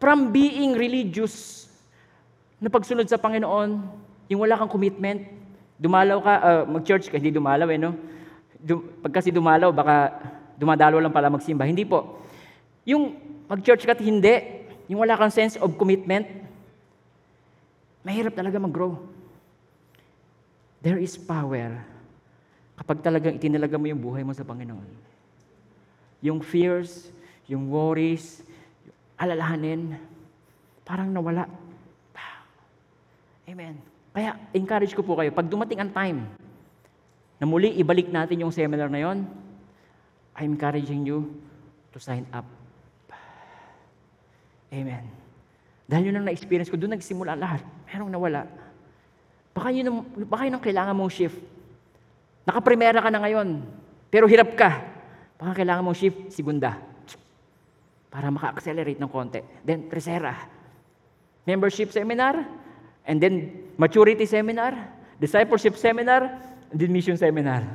[0.00, 1.68] from being religious,
[2.56, 3.84] na pagsunod sa Panginoon,
[4.32, 5.28] yung wala kang commitment,
[5.80, 7.96] dumalaw ka, uh, mag-church ka, hindi dumalaw eh, no?
[8.60, 10.12] Dum, pag kasi dumalaw, baka
[10.60, 11.64] dumadalo lang pala magsimba.
[11.64, 12.20] Hindi po.
[12.84, 13.16] Yung
[13.48, 16.28] mag-church ka hindi, yung wala kang sense of commitment,
[18.04, 18.96] mahirap talaga mag-grow.
[20.80, 21.84] There is power
[22.80, 24.88] kapag talagang itinalaga mo yung buhay mo sa Panginoon.
[26.24, 27.12] Yung fears,
[27.44, 28.40] yung worries,
[28.88, 30.00] yung alalahanin,
[30.84, 31.44] parang nawala.
[33.44, 33.76] Amen.
[34.10, 36.24] Kaya encourage ko po kayo, pag dumating ang time
[37.36, 39.28] na muli ibalik natin yung seminar na yon,
[40.38, 41.36] I'm encouraging you
[41.92, 42.46] to sign up.
[44.70, 45.19] Amen.
[45.90, 47.66] Dahil yun ang na-experience ko, doon nagsimula lahat.
[47.90, 48.46] Merong nawala.
[49.50, 51.34] Baka yun, ang, baka yun ang kailangan mong shift.
[52.46, 53.66] Nakaprimera ka na ngayon,
[54.06, 54.86] pero hirap ka.
[55.34, 56.78] Baka kailangan mong shift segunda
[58.06, 59.42] para maka-accelerate ng konti.
[59.66, 60.34] Then, tercera,
[61.42, 62.38] membership seminar,
[63.02, 66.38] and then maturity seminar, discipleship seminar,
[66.70, 67.66] and then mission seminar.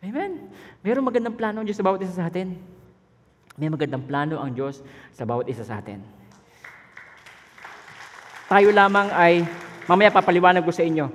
[0.00, 0.48] Amen.
[0.80, 2.56] Mayroong magandang plano ang Diyos sa bawat isa sa atin.
[3.60, 4.80] May magandang plano ang Diyos
[5.12, 6.23] sa bawat isa sa atin.
[8.44, 9.44] Tayo lamang ay,
[9.88, 11.08] mamaya papaliwanag ko sa inyo,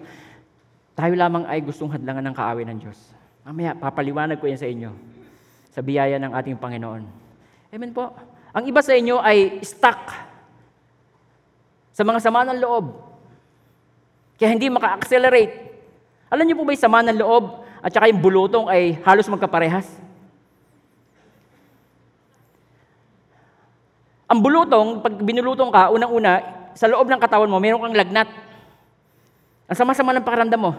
[0.98, 3.00] tayo lamang ay gustong hadlangan ng kaaway ng Diyos.
[3.46, 4.92] Mamaya papaliwanag ko yan sa inyo
[5.70, 7.04] sa biyaya ng ating Panginoon.
[7.70, 8.12] Amen po.
[8.52, 10.10] Ang iba sa inyo ay stuck
[11.94, 12.98] sa mga sama ng loob.
[14.36, 15.72] Kaya hindi maka-accelerate.
[16.28, 19.88] Alam niyo po ba yung sama ng loob at saka yung bulutong ay halos magkaparehas?
[24.30, 28.30] Ang bulutong, pag binulutong ka, unang-una, sa loob ng katawan mo, meron kang lagnat.
[29.70, 30.74] Ang sama-sama ng pakaramdam mo.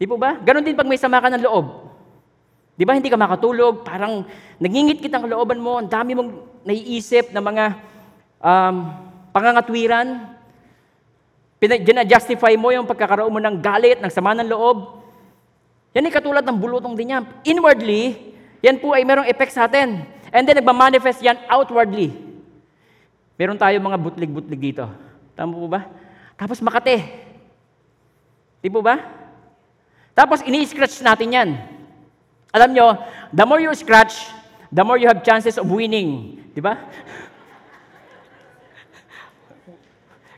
[0.00, 0.40] Di po ba?
[0.40, 1.90] Ganon din pag may sama ka ng loob.
[2.74, 3.84] Di ba hindi ka makatulog?
[3.84, 4.24] Parang
[4.56, 7.64] nagingit kitang looban mo, ang dami mong naiisip na mga
[8.40, 8.76] um,
[9.36, 10.32] pangangatwiran.
[11.60, 15.04] Gina-justify mo yung pagkakaroon mo ng galit, ng sama ng loob.
[15.92, 17.28] Yan ay katulad ng bulutong din yan.
[17.44, 18.32] Inwardly,
[18.64, 20.00] yan po ay merong effect sa atin.
[20.32, 22.29] And then nagmamanifest yan outwardly.
[23.40, 24.84] Meron tayo mga butlig-butlig dito.
[25.32, 25.88] Tama po ba?
[26.36, 27.00] Tapos Makate.
[28.60, 29.00] Di po ba?
[30.12, 31.48] Tapos ini-scratch natin yan.
[32.52, 33.00] Alam nyo,
[33.32, 34.28] the more you scratch,
[34.68, 36.36] the more you have chances of winning.
[36.52, 36.76] Di ba?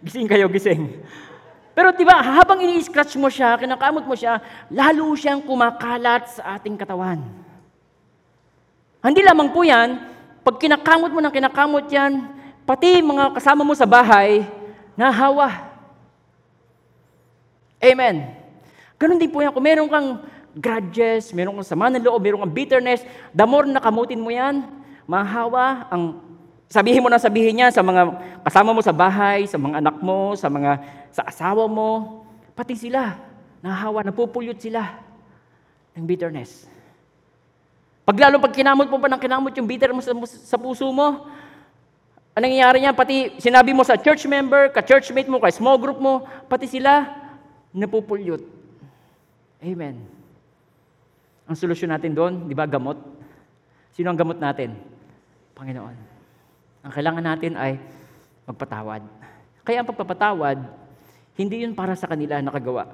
[0.07, 1.03] gising kayo, gising.
[1.75, 4.39] Pero di ba, habang ini-scratch mo siya, kinakamot mo siya,
[4.71, 7.19] lalo siyang kumakalat sa ating katawan.
[9.03, 9.99] Hindi lamang po yan,
[10.47, 12.42] pag kinakamot mo ng kinakamot yan,
[12.73, 14.49] pati mga kasama mo sa bahay,
[14.97, 15.69] nahawa.
[17.77, 18.33] Amen.
[18.97, 19.53] Ganon din po yan.
[19.53, 20.25] Kung meron kang
[20.57, 23.05] grudges, meron kang sama ng loob, meron kang bitterness,
[23.37, 24.65] the more nakamutin mo yan,
[25.05, 26.17] mahawa ang
[26.65, 28.09] sabihin mo na sabihin niya sa mga
[28.41, 30.81] kasama mo sa bahay, sa mga anak mo, sa mga
[31.13, 32.25] sa asawa mo,
[32.57, 33.21] pati sila,
[33.61, 34.97] nahawa, napupulot sila
[35.93, 36.65] ng bitterness.
[38.09, 41.29] Pag lalo pag kinamot mo pa ng kinamot yung bitter mo sa, sa puso mo,
[42.33, 42.93] anong nangyayari niya?
[42.97, 47.09] Pati sinabi mo sa church member, ka-churchmate mo, ka-small group mo, pati sila
[47.73, 48.45] napupulyot.
[49.63, 50.03] Amen.
[51.47, 52.99] Ang solusyon natin doon, di ba, gamot?
[53.93, 54.73] Sino ang gamot natin?
[55.53, 55.97] Panginoon.
[56.83, 57.77] Ang kailangan natin ay
[58.49, 59.05] magpatawad.
[59.63, 60.59] Kaya ang pagpapatawad,
[61.39, 62.89] hindi yun para sa kanila nakagawa.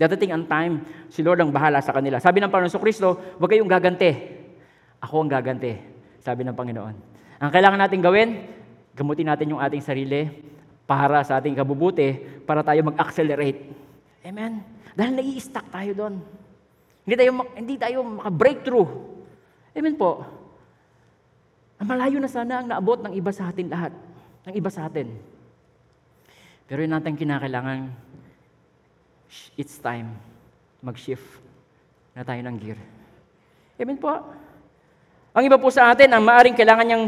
[0.00, 0.80] Dadating ang time,
[1.12, 2.16] si Lord ang bahala sa kanila.
[2.16, 4.10] Sabi ng Panginoon Kristo, huwag kayong gaganti.
[5.04, 5.76] Ako ang gaganti,
[6.24, 6.94] sabi ng Panginoon.
[7.40, 8.28] Ang kailangan natin gawin,
[9.00, 10.28] gamutin natin yung ating sarili
[10.84, 13.72] para sa ating kabubuti, para tayo mag-accelerate.
[14.20, 14.60] Amen?
[14.92, 16.20] Dahil nai-stuck tayo doon.
[17.08, 18.88] Hindi tayo, hindi tayo maka-breakthrough.
[19.72, 20.20] Amen po.
[21.80, 23.96] Malayo na sana ang naabot ng iba sa atin lahat.
[24.44, 25.08] Ng iba sa atin.
[26.68, 27.88] Pero yun natin kinakailangan
[29.56, 30.12] it's time
[30.84, 31.40] mag-shift
[32.12, 32.78] na tayo ng gear.
[33.80, 34.12] Amen po.
[35.30, 37.06] Ang iba po sa atin, ang maaring kailangan niyang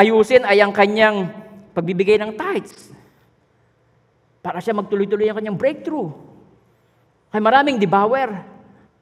[0.00, 1.28] ayusin ay ang kanyang
[1.76, 2.88] pagbibigay ng tithes.
[4.40, 6.08] Para siya magtuloy-tuloy ang kanyang breakthrough.
[7.28, 8.32] Kaya maraming devour.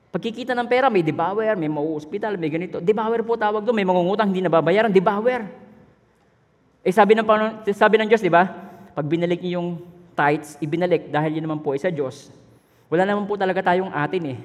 [0.08, 2.82] Pagkikita ng pera, may devour, may mau-hospital, may ganito.
[2.82, 5.46] Devour po tawag doon, may mangungutang, hindi nababayaran, devour.
[6.82, 7.26] Eh sabi ng,
[7.70, 8.48] sabi ng Diyos, di ba?
[8.96, 9.68] Pag binalik niyo yung
[10.18, 12.32] tithes, ibinalik dahil yun naman po ay sa Diyos.
[12.88, 14.38] Wala naman po talaga tayong atin eh.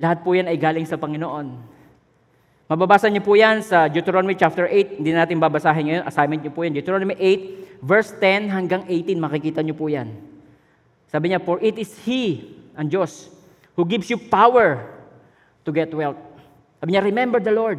[0.00, 1.71] Lahat po yan ay galing sa Panginoon.
[2.72, 4.96] Mababasa niyo po yan sa Deuteronomy chapter 8.
[4.96, 6.04] Hindi natin babasahin ngayon.
[6.08, 6.72] Assignment niyo po yan.
[6.72, 9.12] Deuteronomy 8, verse 10 hanggang 18.
[9.20, 10.08] Makikita niyo po yan.
[11.04, 13.28] Sabi niya, For it is He, ang Diyos,
[13.76, 14.88] who gives you power
[15.68, 16.16] to get wealth.
[16.80, 17.76] Sabi niya, remember the Lord.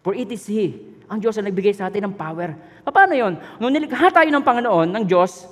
[0.00, 0.80] For it is He,
[1.12, 2.56] ang Diyos ang nagbigay sa atin ng power.
[2.88, 3.36] Paano yon?
[3.60, 5.44] Nung nilikha tayo ng Panginoon, ng Diyos,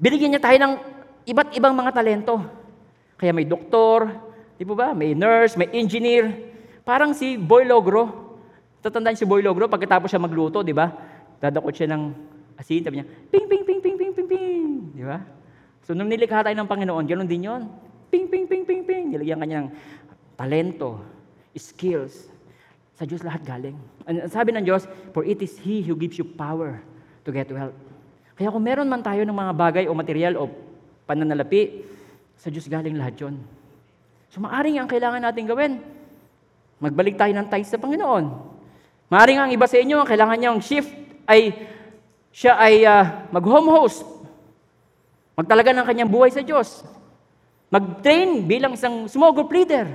[0.00, 0.72] binigyan niya tayo ng
[1.28, 2.40] iba't ibang mga talento.
[3.20, 4.08] Kaya may doktor,
[4.56, 4.96] di po ba?
[4.96, 6.47] May nurse, may engineer.
[6.88, 8.32] Parang si Boy Logro.
[8.80, 10.88] Tatandaan si Boy Logro, pagkatapos siya magluto, di ba?
[11.36, 12.02] Dadakot siya ng
[12.56, 14.68] asin, sabi niya, ping, ping, ping, ping, ping, ping, ping.
[14.96, 15.20] Di ba?
[15.84, 17.68] So, nung nilikha tayo ng Panginoon, ganoon din yon.
[18.08, 19.12] Ping, ping, ping, ping, ping.
[19.12, 19.70] Nilagyan kanya ng
[20.32, 21.04] talento,
[21.52, 22.32] skills.
[22.96, 23.76] Sa Diyos lahat galing.
[24.08, 26.80] And sabi ng Diyos, for it is He who gives you power
[27.22, 27.76] to get wealth.
[28.32, 30.48] Kaya kung meron man tayo ng mga bagay o material o
[31.04, 31.84] pananalapi,
[32.40, 33.36] sa Diyos galing lahat yon.
[34.32, 35.97] So maaring ang kailangan natin gawin,
[36.78, 38.24] magbalik tayo ng tithes sa Panginoon.
[39.08, 40.90] Maaring ang iba sa inyo, ang kailangan niyang shift
[41.26, 41.54] ay
[42.34, 44.04] siya ay uh, mag-home host.
[45.38, 46.82] Magtalaga ng kanyang buhay sa Diyos.
[47.70, 49.86] Mag-train bilang isang small group leader.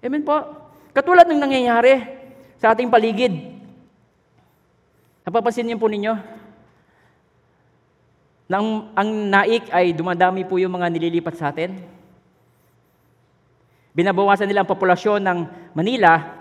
[0.00, 0.36] Amen po.
[0.90, 2.02] Katulad ng nangyayari
[2.56, 3.60] sa ating paligid.
[5.24, 6.16] Napapansin niyo po ninyo?
[8.50, 11.99] Nang ang naik ay dumadami po yung mga nililipat sa atin.
[14.00, 15.38] Binabawasan nila ang populasyon ng
[15.76, 16.40] Manila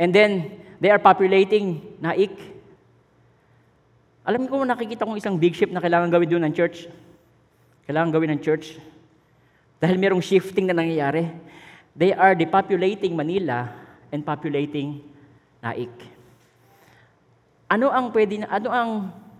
[0.00, 0.48] and then
[0.80, 2.32] they are populating naik.
[4.24, 6.88] Alam ko nakikita kong isang big ship na kailangan gawin doon ng church.
[7.84, 8.80] Kailangan gawin ng church.
[9.76, 11.28] Dahil merong shifting na nangyayari.
[11.92, 13.76] They are depopulating Manila
[14.08, 15.04] and populating
[15.60, 15.92] Naik.
[17.68, 18.90] Ano ang pwede na, ano ang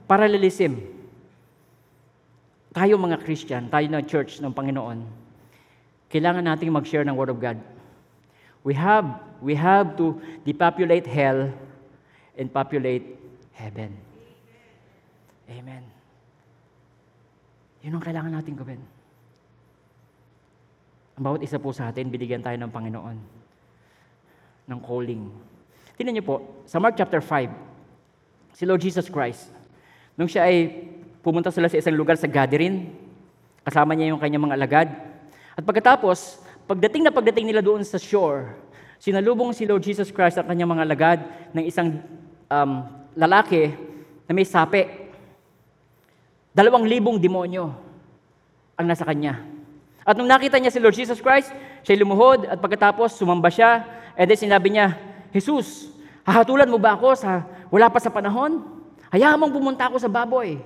[0.04, 0.76] parallelism?
[2.76, 5.25] Tayo mga Christian, tayo na church ng Panginoon,
[6.10, 7.58] kailangan nating mag-share ng Word of God.
[8.66, 9.06] We have,
[9.38, 11.50] we have to depopulate hell
[12.34, 13.18] and populate
[13.54, 13.94] heaven.
[15.46, 15.86] Amen.
[17.86, 18.82] Yun ang kailangan natin gawin.
[21.16, 23.18] Ang bawat isa po sa atin, binigyan tayo ng Panginoon
[24.66, 25.30] ng calling.
[25.94, 27.54] Tingnan niyo po, sa Mark chapter 5,
[28.52, 29.48] si Lord Jesus Christ,
[30.18, 30.90] nung siya ay
[31.22, 32.90] pumunta sila sa isang lugar sa Gadarene,
[33.62, 34.88] kasama niya yung kanyang mga alagad.
[35.56, 38.52] At pagkatapos, pagdating na pagdating nila doon sa shore,
[39.00, 41.18] sinalubong si Lord Jesus Christ at kanyang mga alagad
[41.56, 42.04] ng isang
[42.52, 42.84] um,
[43.16, 43.72] lalaki
[44.28, 45.08] na may sape.
[46.52, 47.72] Dalawang libong demonyo
[48.76, 49.40] ang nasa kanya.
[50.04, 51.50] At nung nakita niya si Lord Jesus Christ,
[51.82, 53.82] siya lumuhod at pagkatapos sumamba siya,
[54.14, 54.94] and then sinabi niya,
[55.32, 55.90] Jesus,
[56.24, 58.62] hahatulan mo ba ako sa wala pa sa panahon?
[59.10, 60.60] Hayaan mong pumunta ako sa baboy.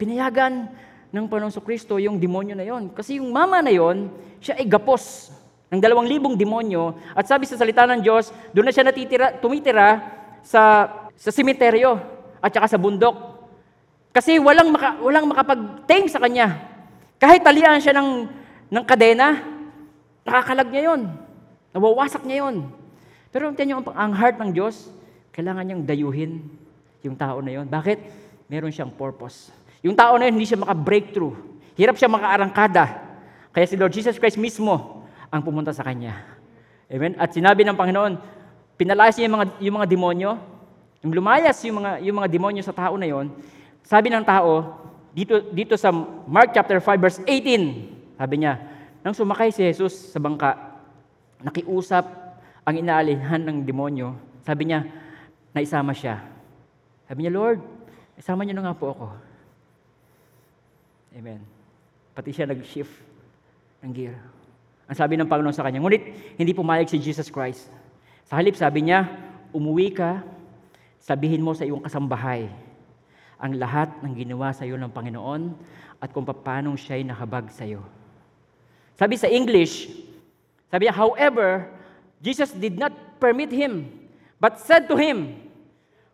[0.00, 0.68] Pinayagan
[1.12, 2.88] ng Panginoon Kristo yung demonyo na yon.
[2.90, 4.08] Kasi yung mama na yon,
[4.40, 5.28] siya ay gapos
[5.68, 6.96] ng dalawang libong demonyo.
[7.12, 10.00] At sabi sa salita ng Diyos, doon na siya natitira, tumitira
[10.40, 12.00] sa, sa simeteryo
[12.40, 13.14] at saka sa bundok.
[14.12, 16.60] Kasi walang, maka, walang makapag-tame sa kanya.
[17.20, 18.28] Kahit talian siya ng,
[18.72, 19.40] ng kadena,
[20.24, 21.00] nakakalag niya yon.
[21.72, 22.68] Nawawasak niya yon.
[23.32, 24.92] Pero tingnan niyo, ang heart ng Diyos,
[25.32, 26.44] kailangan niyang dayuhin
[27.00, 27.68] yung tao na yon.
[27.68, 28.00] Bakit?
[28.52, 29.48] Meron siyang purpose.
[29.82, 31.34] Yung tao na yun, hindi siya maka-breakthrough.
[31.74, 32.84] Hirap siya makaarangkada.
[33.50, 36.22] Kaya si Lord Jesus Christ mismo ang pumunta sa kanya.
[36.86, 37.18] Amen?
[37.18, 38.14] At sinabi ng Panginoon,
[38.78, 40.32] pinalayas niya yung mga, yung mga demonyo.
[41.02, 43.26] Yung lumayas yung mga, yung mga demonyo sa tao na yon,
[43.82, 44.78] sabi ng tao,
[45.10, 45.90] dito, dito sa
[46.30, 48.62] Mark chapter 5 verse 18, sabi niya,
[49.02, 50.54] nang sumakay si Jesus sa bangka,
[51.42, 52.06] nakiusap
[52.62, 54.14] ang inaalihan ng demonyo,
[54.46, 54.86] sabi niya,
[55.50, 56.22] naisama siya.
[57.10, 57.58] Sabi niya, Lord,
[58.14, 59.31] isama niyo na nga po ako.
[61.12, 61.40] Amen.
[62.16, 62.92] Pati siya nag-shift
[63.84, 64.16] ng gear.
[64.88, 67.68] Ang sabi ng Panginoon sa kanya, ngunit hindi pumayag si Jesus Christ.
[68.28, 69.08] Sa halip, sabi niya,
[69.52, 70.24] umuwi ka,
[71.00, 72.48] sabihin mo sa iyong kasambahay
[73.42, 75.50] ang lahat ng ginawa sa iyo ng Panginoon
[75.98, 77.82] at kung paano siya'y nakabag sa iyo.
[78.94, 79.90] Sabi sa English,
[80.70, 81.66] sabi niya, however,
[82.22, 83.90] Jesus did not permit him,
[84.38, 85.42] but said to him,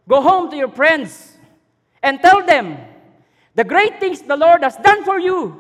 [0.09, 1.37] Go home to your friends
[2.01, 2.81] and tell them
[3.59, 5.59] the great things the Lord has done for you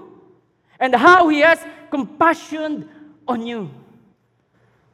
[0.78, 1.58] and how He has
[1.90, 2.86] compassion
[3.26, 3.66] on you.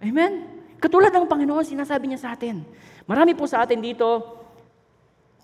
[0.00, 0.48] Amen?
[0.80, 2.64] Katulad ng Panginoon, sinasabi niya sa atin.
[3.04, 4.40] Marami po sa atin dito,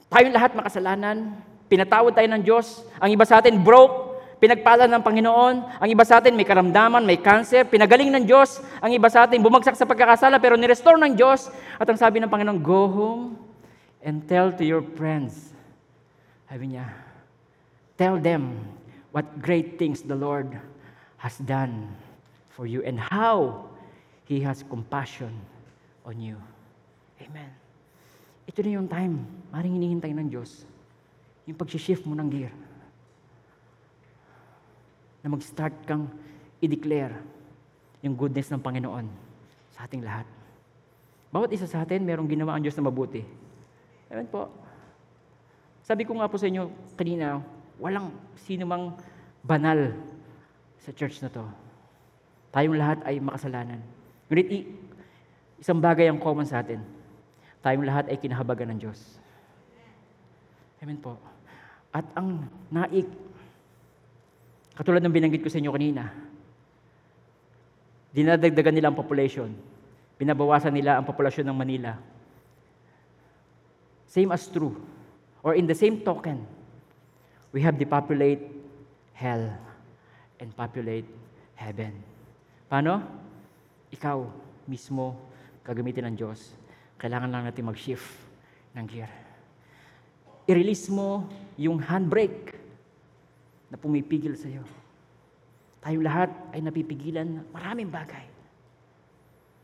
[0.09, 1.37] tayong lahat makasalanan,
[1.69, 4.09] pinatawad tayo ng Diyos, ang iba sa atin broke,
[4.41, 5.85] pinagpala ng Panginoon.
[5.85, 8.65] Ang iba sa atin may karamdaman, may cancer, pinagaling ng Diyos.
[8.81, 11.53] Ang iba sa atin bumagsak sa pagkakasala pero nirestore ng Diyos.
[11.77, 13.37] At ang sabi ng Panginoon, go home
[14.01, 15.53] and tell to your friends.
[16.49, 17.10] Sabi niya,
[18.01, 18.65] tell them
[19.13, 20.57] what great things the Lord
[21.21, 21.93] has done
[22.57, 23.69] for you and how
[24.25, 25.37] He has compassion
[26.09, 26.41] on you.
[27.21, 27.53] Amen.
[28.49, 30.65] Ito na yung time, maring hinihintay ng Diyos.
[31.45, 32.55] Yung pag-shift mo ng gear
[35.21, 36.09] na mag-start kang
[36.65, 37.13] i-declare
[38.01, 39.05] yung goodness ng Panginoon
[39.77, 40.25] sa ating lahat.
[41.29, 43.21] Bawat isa sa atin, merong ginawa ang Diyos na mabuti.
[44.09, 44.49] Amen po.
[45.85, 48.95] Sabi ko nga po sa inyo kanina, walang sino mang
[49.41, 49.97] banal
[50.79, 51.43] sa church na to.
[52.53, 53.81] Tayong lahat ay makasalanan.
[54.29, 54.69] Ngunit
[55.59, 56.85] isang bagay ang common sa atin.
[57.65, 59.01] Tayong lahat ay kinahabagan ng Diyos.
[60.81, 61.17] Amen po.
[61.91, 63.09] At ang naik
[64.81, 66.09] Katulad ng binanggit ko sa inyo kanina,
[68.17, 69.53] dinadagdagan nila ang population.
[70.17, 72.01] Binabawasan nila ang populasyon ng Manila.
[74.09, 74.81] Same as true.
[75.45, 76.49] Or in the same token,
[77.51, 78.41] we have depopulate
[79.15, 79.51] hell
[80.39, 81.07] and populate
[81.59, 81.93] heaven.
[82.71, 83.03] Paano?
[83.91, 84.19] Ikaw
[84.71, 85.19] mismo
[85.67, 86.55] gagamitin ng Diyos.
[86.97, 88.07] Kailangan lang natin mag-shift
[88.75, 89.11] ng gear.
[90.47, 91.27] I-release mo
[91.59, 92.55] yung handbrake
[93.71, 94.63] na pumipigil sa iyo.
[95.81, 98.27] Tayong lahat ay napipigilan ng maraming bagay.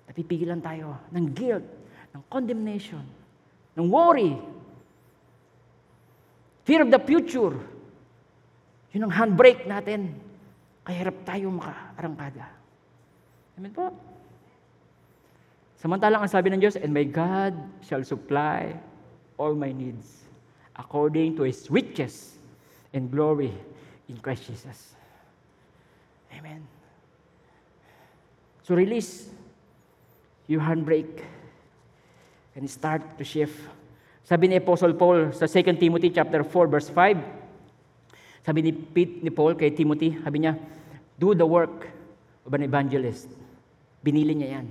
[0.07, 1.67] Napipigilan tayo ng guilt,
[2.15, 3.03] ng condemnation,
[3.77, 4.39] ng worry,
[6.65, 7.55] fear of the future.
[8.97, 10.17] Yun ang handbrake natin.
[10.81, 12.49] Kaya hirap tayo makaarangkada.
[13.61, 13.93] Amen po.
[15.77, 17.53] Samantalang ang sabi ng Diyos, And my God
[17.85, 18.73] shall supply
[19.37, 20.25] all my needs
[20.81, 22.41] according to His riches
[22.97, 23.53] and glory
[24.09, 24.97] in Christ Jesus.
[26.33, 26.65] Amen.
[28.65, 29.29] So release
[30.49, 31.21] your handbrake
[32.57, 33.61] and start to shift.
[34.25, 37.36] Sabi ni Apostle Paul sa 2 Timothy chapter 4 verse 5,
[38.47, 40.55] sabi ni, Pete, ni Paul kay Timothy, sabi niya,
[41.19, 41.91] do the work
[42.47, 43.27] of an evangelist.
[44.07, 44.67] Binili niya yan.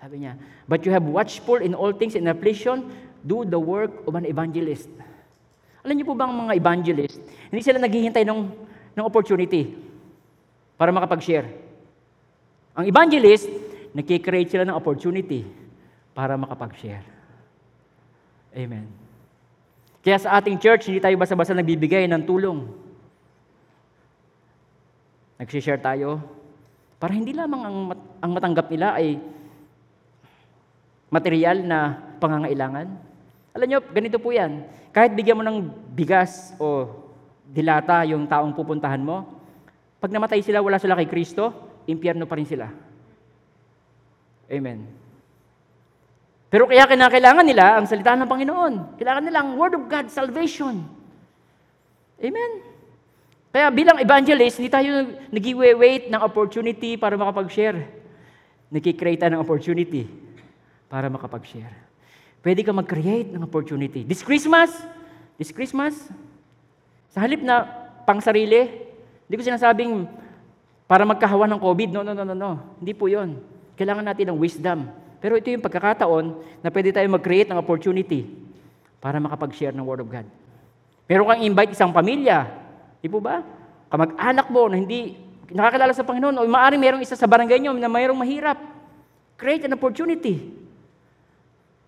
[0.00, 2.88] Sabi niya, but you have watchful in all things in affliction,
[3.20, 4.88] do the work of an evangelist.
[5.84, 7.20] Alam niyo po bang mga evangelist,
[7.52, 8.40] hindi sila naghihintay ng,
[8.96, 9.76] ng opportunity
[10.80, 11.52] para makapag-share.
[12.80, 13.44] Ang evangelist,
[13.92, 15.44] nagkikreate sila ng opportunity
[16.16, 17.04] para makapag-share.
[18.56, 19.03] Amen.
[20.04, 22.68] Kaya sa ating church, hindi tayo basta-basta nagbibigay ng tulong.
[25.40, 26.20] Nag-share tayo
[27.00, 27.76] para hindi lamang ang,
[28.20, 29.20] ang matanggap nila ay
[31.12, 32.86] material na pangangailangan.
[33.56, 34.64] Alam nyo, ganito po yan.
[34.88, 36.88] Kahit bigyan mo ng bigas o
[37.44, 39.24] dilata yung taong pupuntahan mo,
[40.00, 41.52] pag namatay sila, wala sila kay Kristo,
[41.84, 42.72] impyerno pa rin sila.
[44.48, 45.03] Amen.
[46.54, 48.94] Pero kaya kinakailangan nila ang salita ng Panginoon.
[48.94, 50.86] Kailangan nila ang Word of God, salvation.
[52.22, 52.52] Amen.
[53.50, 57.90] Kaya bilang evangelist, hindi tayo nag-wait ng opportunity para makapag-share.
[58.70, 60.06] Nagkikreate ng opportunity
[60.86, 61.74] para makapag-share.
[62.38, 64.06] Pwede ka mag-create ng opportunity.
[64.06, 64.70] This Christmas,
[65.34, 66.06] this Christmas,
[67.10, 67.66] sa halip na
[68.06, 68.70] pang sarili,
[69.26, 70.06] hindi ko sinasabing
[70.86, 71.90] para magkahawa ng COVID.
[71.90, 72.78] No, no, no, no, no.
[72.78, 73.42] Hindi po yon.
[73.74, 75.02] Kailangan natin ng wisdom.
[75.24, 76.24] Pero ito yung pagkakataon
[76.60, 78.28] na pwede tayo mag-create ng opportunity
[79.00, 80.28] para makapag-share ng Word of God.
[81.08, 82.64] Pero kang invite isang pamilya,
[83.04, 83.44] Di po ba?
[83.92, 85.12] Kamag-anak mo na hindi
[85.52, 88.56] nakakilala sa Panginoon o maaaring mayroong isa sa barangay nyo na mayroong mahirap.
[89.36, 90.56] Create an opportunity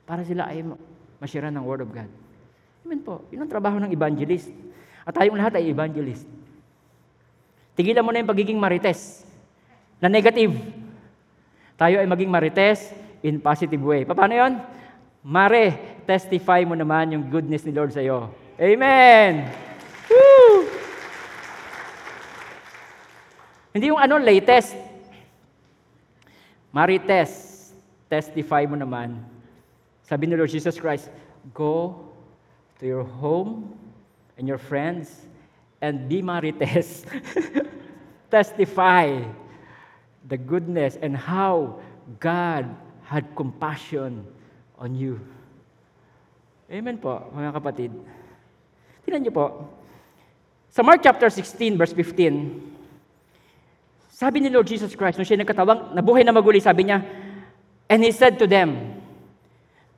[0.04, 0.60] para sila ay
[1.16, 2.12] masyira ng Word of God.
[2.84, 3.24] Amen po.
[3.32, 4.52] Yun ang trabaho ng evangelist.
[5.08, 6.28] At tayong lahat ay evangelist.
[7.72, 9.24] Tigilan mo na yung pagiging marites
[9.96, 10.52] na negative.
[11.80, 14.04] Tayo ay maging marites in positive way.
[14.04, 14.60] Paano yon?
[15.26, 18.30] Mare, testify mo naman yung goodness ni Lord sa iyo.
[18.56, 19.48] Amen!
[20.08, 20.64] Woo!
[23.76, 24.72] Hindi yung ano, latest.
[26.72, 27.32] Marites,
[28.08, 29.20] testify mo naman.
[30.06, 31.12] Sabi ni Lord Jesus Christ,
[31.52, 31.98] go
[32.80, 33.74] to your home
[34.38, 35.26] and your friends
[35.82, 37.04] and be marites.
[38.30, 39.20] testify
[40.28, 41.80] the goodness and how
[42.20, 42.68] God
[43.06, 44.26] had compassion
[44.78, 45.22] on you.
[46.66, 47.94] Amen po, mga kapatid.
[49.06, 49.70] Tingnan niyo po.
[50.74, 56.26] Sa Mark chapter 16, verse 15, sabi ni Lord Jesus Christ, nung siya nagkatawang, nabuhay
[56.26, 57.06] na maguli, sabi niya,
[57.86, 58.98] And He said to them,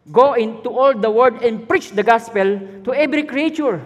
[0.08, 3.80] Go into all the world and preach the gospel to every creature.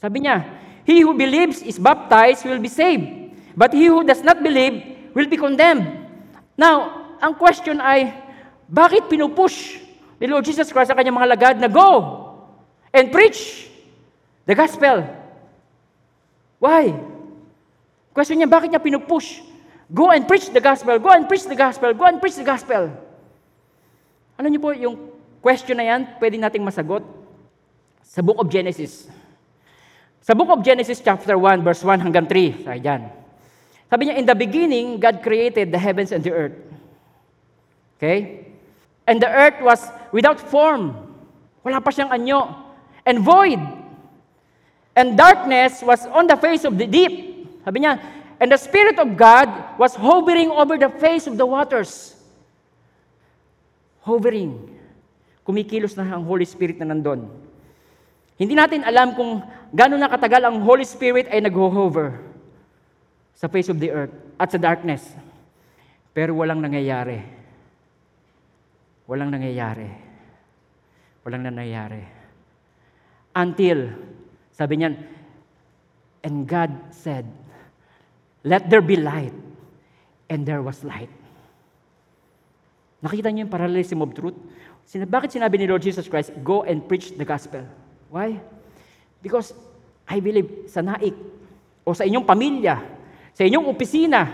[0.00, 0.44] Sabi niya,
[0.84, 4.84] He who believes is baptized will be saved, but he who does not believe
[5.16, 5.88] will be condemned.
[6.54, 8.25] Now, ang question ay,
[8.66, 9.78] bakit pinupush
[10.18, 11.90] ni Lord Jesus Christ sa kanyang mga lagad na go
[12.90, 13.70] and preach
[14.42, 15.06] the gospel?
[16.58, 16.90] Why?
[18.10, 19.44] Question niya, bakit niya pinupush?
[19.86, 20.98] Go and preach the gospel.
[20.98, 21.94] Go and preach the gospel.
[21.94, 22.90] Go and preach the gospel.
[24.34, 27.06] Alam niyo po, yung question na yan, pwede nating masagot
[28.02, 29.06] sa book of Genesis.
[30.26, 32.66] Sa book of Genesis chapter 1, verse 1 hanggang 3.
[32.66, 33.02] Sabi dyan.
[33.86, 36.58] Sabi niya, in the beginning, God created the heavens and the earth.
[37.96, 38.45] Okay?
[39.06, 40.94] And the earth was without form.
[41.62, 42.50] Wala pa siyang anyo.
[43.06, 43.62] And void.
[44.98, 47.46] And darkness was on the face of the deep.
[47.62, 48.02] Sabi niya,
[48.42, 49.48] And the Spirit of God
[49.80, 52.18] was hovering over the face of the waters.
[54.04, 54.76] Hovering.
[55.46, 57.30] Kumikilos na ang Holy Spirit na nandun.
[58.36, 59.40] Hindi natin alam kung
[59.72, 62.20] gano'n na katagal ang Holy Spirit ay nag-hover
[63.32, 65.06] sa face of the earth at sa darkness.
[66.12, 67.35] Pero walang nangyayari.
[69.06, 69.90] Walang nangyayari.
[71.22, 72.02] Walang nangyayari.
[73.34, 73.94] Until,
[74.50, 74.94] sabi niyan,
[76.26, 77.26] and God said,
[78.46, 79.34] Let there be light.
[80.30, 81.10] And there was light.
[83.02, 84.38] Nakita niyo yung parallelism of truth?
[84.86, 87.62] Bakit sinabi ni Lord Jesus Christ, go and preach the gospel?
[88.10, 88.38] Why?
[89.22, 89.54] Because
[90.06, 91.14] I believe sa naik
[91.82, 92.78] o sa inyong pamilya,
[93.34, 94.30] sa inyong opisina,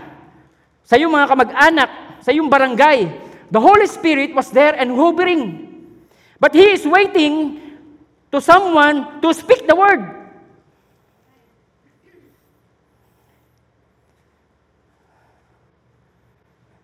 [0.85, 1.89] sa iyong mga kamag-anak,
[2.21, 3.09] sa iyong barangay,
[3.51, 5.69] the Holy Spirit was there and hovering.
[6.39, 7.59] But He is waiting
[8.31, 10.23] to someone to speak the word.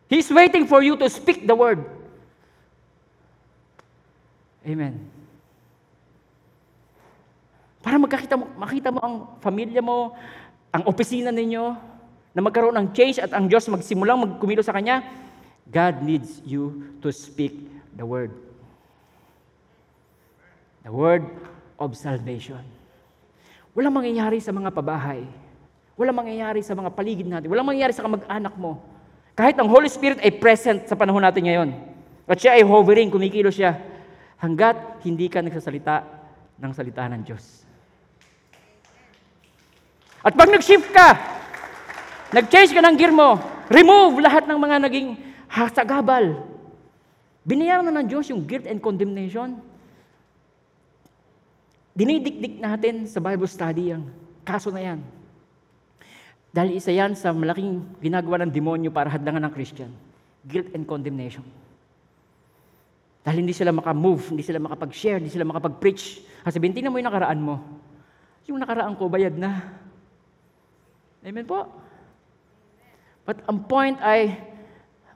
[0.10, 1.86] He's waiting for you to speak the word.
[4.66, 4.98] Amen.
[7.86, 10.18] Para magkakita mo, makita mo ang pamilya mo,
[10.74, 11.78] ang opisina ninyo,
[12.34, 15.06] na magkaroon ng change at ang Diyos magsimulang magkumilo sa Kanya,
[15.70, 17.54] God needs you to speak
[17.94, 18.34] the word.
[20.82, 21.30] The word
[21.78, 22.66] of salvation.
[23.78, 25.22] Walang mangyayari sa mga pabahay.
[25.94, 27.54] Walang mangyayari sa mga paligid natin.
[27.54, 28.82] Walang mangyayari sa kamag-anak mo.
[29.38, 31.70] Kahit ang Holy Spirit ay present sa panahon natin ngayon.
[32.26, 33.78] At siya ay hovering, kumikilo siya.
[34.42, 36.02] Hanggat hindi ka nagsasalita
[36.58, 37.62] ng salita ng Diyos.
[40.26, 41.16] At pag nag-shift ka,
[42.34, 43.40] nag-change ka ng gear mo,
[43.72, 46.46] remove lahat ng mga naging hasagabal.
[47.44, 49.58] Binayaran na ng Diyos yung guilt and condemnation.
[51.98, 54.08] Dinidikdik natin sa Bible study ang
[54.46, 55.00] kaso na yan.
[56.54, 59.92] Dahil isa yan sa malaking ginagawa ng demonyo para hadlangan ng Christian.
[60.46, 61.44] Guilt and condemnation.
[63.22, 66.24] Dahil hindi sila makamove, hindi sila makapag-share, hindi sila makapag-preach.
[66.42, 67.62] Kasi bintin mo yung nakaraan mo.
[68.50, 69.62] Yung nakaraan ko, bayad na.
[71.22, 71.68] Amen po?
[73.30, 74.34] But ang point ay,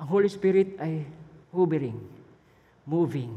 [0.04, 1.08] ang Holy Spirit ay
[1.56, 1.96] hovering,
[2.84, 3.32] moving.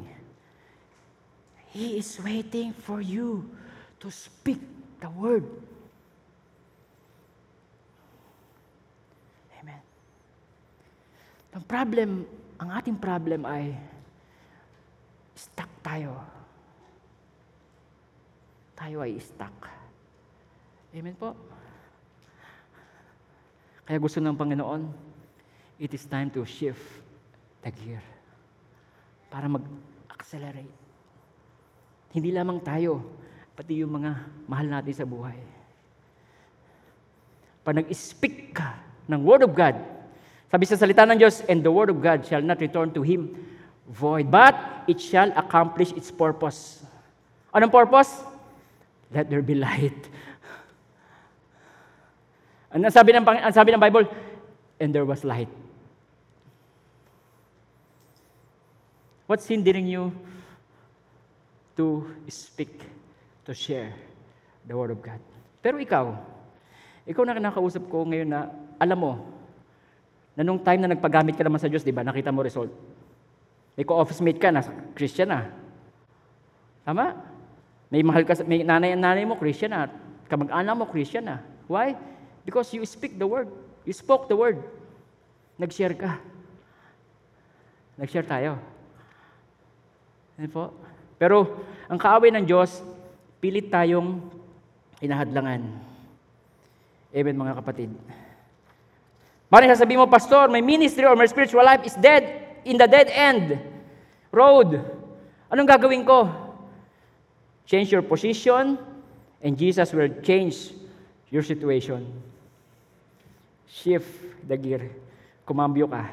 [1.70, 3.46] He is waiting for you
[4.02, 4.58] to speak
[4.98, 5.46] the word.
[9.62, 9.78] Amen.
[11.54, 12.26] Ang problem,
[12.58, 13.70] ang ating problem ay
[15.38, 16.18] stuck tayo.
[18.74, 19.70] Tayo ay stuck.
[20.90, 21.30] Amen po.
[23.86, 25.05] Kaya gusto ng Panginoon,
[25.76, 26.80] it is time to shift
[27.60, 28.00] the gear
[29.28, 30.72] para mag-accelerate.
[32.16, 33.04] Hindi lamang tayo,
[33.52, 34.12] pati yung mga
[34.48, 35.36] mahal natin sa buhay.
[37.60, 39.76] Pag nag-speak ka ng Word of God,
[40.48, 43.34] sabi sa salita ng Diyos, and the Word of God shall not return to Him
[43.90, 44.54] void, but
[44.86, 46.82] it shall accomplish its purpose.
[47.52, 48.22] Anong purpose?
[49.10, 50.08] Let there be light.
[52.74, 54.08] Ang sabi ng, ang sabi ng Bible,
[54.80, 55.48] and there was light.
[59.26, 60.14] What's hindering you
[61.74, 62.78] to speak,
[63.42, 63.90] to share
[64.62, 65.18] the Word of God?
[65.58, 66.14] Pero ikaw,
[67.02, 68.46] ikaw na kinakausap ko ngayon na,
[68.78, 69.12] alam mo,
[70.38, 72.70] na nung time na nagpagamit ka naman sa Diyos, di ba, nakita mo result.
[73.74, 74.62] May co-office mate ka na,
[74.94, 75.50] Christian na.
[76.86, 77.18] Tama?
[77.90, 79.90] May mahal ka, may nanay ang nanay mo, Christian na.
[80.30, 81.42] Kamag-anak mo, Christian na.
[81.66, 81.98] Why?
[82.46, 83.50] Because you speak the word.
[83.82, 84.62] You spoke the word.
[85.58, 86.22] Nag-share ka.
[87.98, 88.75] Nag-share tayo.
[90.36, 90.64] Ano po?
[91.16, 92.84] Pero ang kaaway ng Diyos,
[93.40, 94.20] pilit tayong
[95.00, 95.64] inahadlangan.
[97.16, 97.90] Amen mga kapatid.
[99.48, 103.08] Maraming sasabihin mo, Pastor, my ministry or my spiritual life is dead, in the dead
[103.14, 103.56] end
[104.34, 104.82] road.
[105.48, 106.26] Anong gagawin ko?
[107.64, 108.74] Change your position,
[109.40, 110.74] and Jesus will change
[111.30, 112.04] your situation.
[113.70, 114.10] Shift
[114.42, 114.90] the gear.
[115.46, 116.10] Kumambyo ka.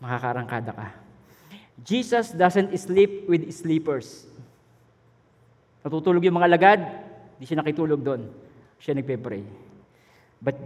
[0.00, 1.01] Makakarangkada ka.
[1.80, 4.28] Jesus doesn't sleep with sleepers.
[5.80, 6.80] Natutulog yung mga lagad,
[7.40, 8.28] di siya nakitulog doon.
[8.76, 9.42] Siya nagpe-pray.
[10.38, 10.58] But,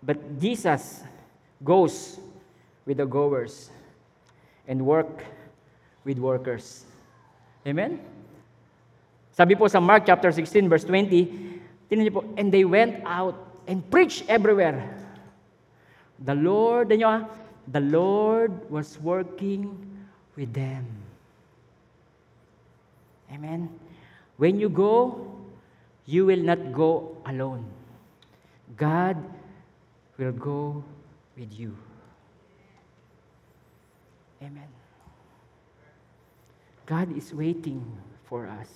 [0.00, 1.04] but Jesus
[1.62, 2.18] goes
[2.86, 3.70] with the goers
[4.66, 5.22] and work
[6.02, 6.88] with workers.
[7.66, 8.00] Amen?
[9.34, 13.34] Sabi po sa Mark chapter 16 verse 20, tinan niyo po, and they went out
[13.66, 14.78] and preached everywhere.
[16.22, 17.22] The Lord, niyo, ah,
[17.66, 19.74] the Lord was working
[20.36, 20.86] with them.
[23.32, 23.68] Amen.
[24.36, 25.26] When you go,
[26.06, 27.64] you will not go alone.
[28.76, 29.16] God
[30.18, 30.84] will go
[31.36, 31.76] with you.
[34.42, 34.68] Amen.
[36.86, 37.80] God is waiting
[38.24, 38.68] for us.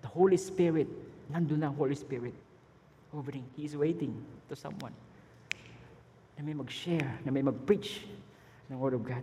[0.00, 0.88] The Holy Spirit,
[1.30, 2.34] nandun na Holy Spirit.
[3.12, 3.44] Hovering.
[3.56, 4.16] He is waiting
[4.48, 4.94] to someone
[6.38, 8.08] na may mag-share, na may mag-preach
[8.72, 9.22] ng Word of God.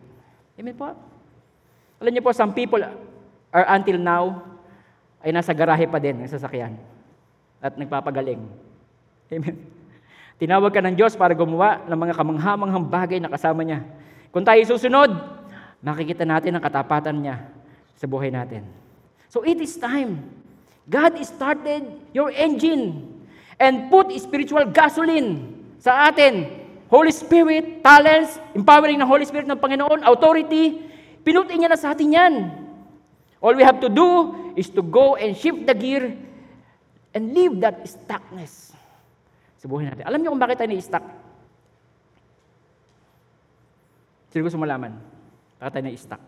[0.55, 0.93] Amen po?
[1.99, 2.79] Alam niyo po, some people
[3.51, 4.39] are until now
[5.19, 6.79] ay nasa garahe pa din ng sasakyan
[7.59, 8.39] at nagpapagaling.
[9.29, 9.55] Amen.
[10.39, 13.83] Tinawag ka ng Diyos para gumawa ng mga kamanghamanghang bagay na kasama niya.
[14.31, 15.11] Kung tayo susunod,
[15.83, 17.43] makikita natin ang katapatan niya
[17.99, 18.63] sa buhay natin.
[19.27, 20.23] So it is time.
[20.87, 21.83] God started
[22.15, 23.03] your engine
[23.59, 26.47] and put spiritual gasoline sa atin
[26.89, 30.88] Holy Spirit, talents, empowering ng Holy Spirit ng Panginoon, authority,
[31.24, 32.34] pinuti niya na sa atin yan.
[33.39, 36.11] All we have to do is to go and shift the gear
[37.15, 38.76] and leave that stuckness
[39.59, 40.07] sa buhay natin.
[40.07, 41.03] Alam niyo kung bakit tayo na-stuck?
[44.32, 44.95] Sino gusto malaman?
[45.59, 46.26] Bakit tayo na-stuck?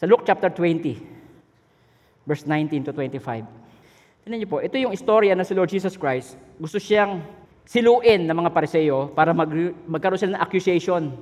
[0.00, 0.96] Sa Luke chapter 20,
[2.24, 3.44] verse 19 to 25.
[4.24, 6.36] Tingnan niyo po, ito yung istorya na si Lord Jesus Christ.
[6.60, 7.24] Gusto siyang
[7.64, 9.48] siluin ng mga pariseyo para mag,
[9.88, 11.12] magkaroon sila ng accusation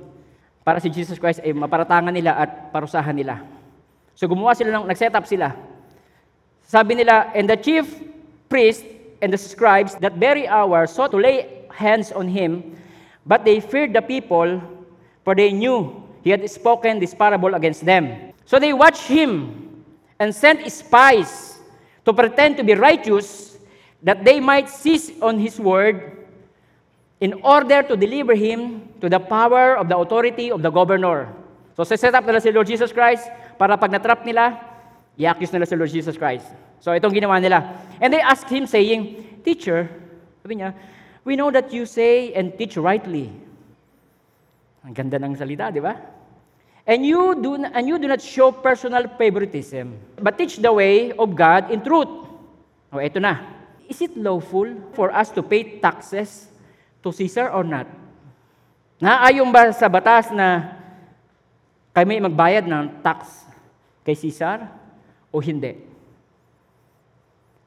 [0.69, 3.41] para si Jesus Christ ay maparatangan nila at parusahan nila.
[4.13, 5.57] So gumawa sila ng, nag-set up sila.
[6.61, 7.89] Sabi nila, and the chief
[8.53, 8.85] priest
[9.17, 12.77] and the scribes that very hour sought to lay hands on him,
[13.25, 14.61] but they feared the people,
[15.25, 15.89] for they knew
[16.21, 18.29] he had spoken this parable against them.
[18.45, 19.49] So they watched him
[20.21, 21.57] and sent spies
[22.05, 23.57] to pretend to be righteous,
[24.05, 26.18] that they might seize on his word
[27.19, 31.27] in order to deliver him to the power of the authority of the governor.
[31.75, 33.27] So, set up nila si Lord Jesus Christ
[33.59, 34.59] para pag natrap nila,
[35.19, 36.47] i-accuse nila si Lord Jesus Christ.
[36.79, 37.75] So, itong ginawa nila.
[37.99, 39.87] And they asked him saying, Teacher,
[40.43, 40.75] sabi niya,
[41.23, 43.31] we know that you say and teach rightly.
[44.83, 45.95] Ang ganda ng salita, di ba?
[46.89, 51.35] And you do and you do not show personal favoritism, but teach the way of
[51.35, 52.09] God in truth.
[52.89, 53.61] O, eto na.
[53.85, 56.48] Is it lawful for us to pay taxes
[57.03, 57.87] to Caesar or not?
[58.99, 60.75] Naayon ba sa batas na
[61.95, 63.47] kami magbayad ng tax
[64.03, 64.67] kay Caesar
[65.31, 65.79] o hindi?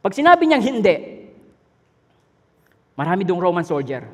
[0.03, 0.97] Pag sinabi niyang hindi,
[2.99, 4.05] marami dong Roman soldier.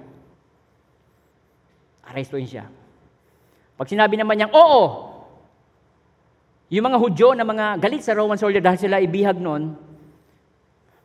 [2.06, 2.68] Arestuin siya.
[3.74, 4.82] Pag sinabi naman niyang oo,
[6.68, 9.72] yung mga Hudyo na mga galit sa Roman soldier dahil sila ibihag noon,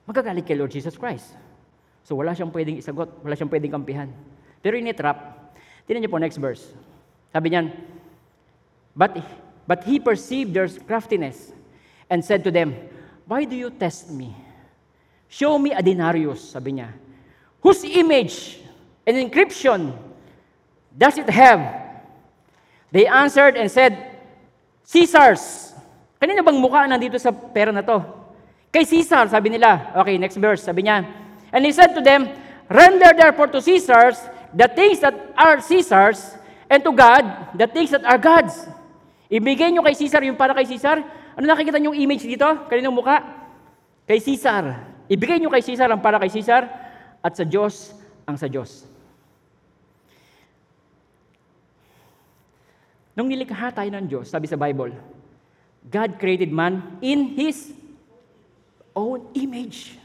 [0.03, 1.42] magagalit kay Lord Jesus Christ.
[2.03, 4.11] So wala siyang pwedeng isagot, wala siyang pwedeng kampihan.
[4.59, 5.17] Pero initrap,
[5.87, 6.75] tinan niyo po next verse.
[7.31, 7.71] Sabi niyan,
[8.95, 9.15] but,
[9.65, 11.55] but he perceived their craftiness
[12.11, 12.75] and said to them,
[13.25, 14.35] Why do you test me?
[15.31, 16.91] Show me a denarius, sabi niya.
[17.63, 18.59] Whose image
[19.07, 19.95] and inscription
[20.91, 21.63] does it have?
[22.91, 24.19] They answered and said,
[24.83, 25.73] Caesar's.
[26.19, 28.03] Kanina bang mukha nandito sa pera na to?
[28.69, 29.95] Kay Caesar, sabi nila.
[30.03, 31.22] Okay, next verse, sabi niya,
[31.53, 32.27] And he said to them,
[32.67, 34.17] Render therefore to Caesar's
[34.53, 36.37] the things that are Caesar's,
[36.69, 38.65] and to God the things that are God's.
[39.29, 41.01] Ibigay nyo kay Caesar yung para kay Caesar.
[41.33, 42.45] Ano nakikita yung image dito?
[42.69, 43.21] Kaninong muka?
[44.05, 44.93] Kay Caesar.
[45.09, 46.69] Ibigay nyo kay Caesar ang para kay Caesar,
[47.23, 47.93] at sa Diyos
[48.29, 48.85] ang sa Diyos.
[53.13, 54.93] Nung nilikha tayo ng Diyos, sabi sa Bible,
[55.85, 57.73] God created man in His
[58.97, 60.02] own image.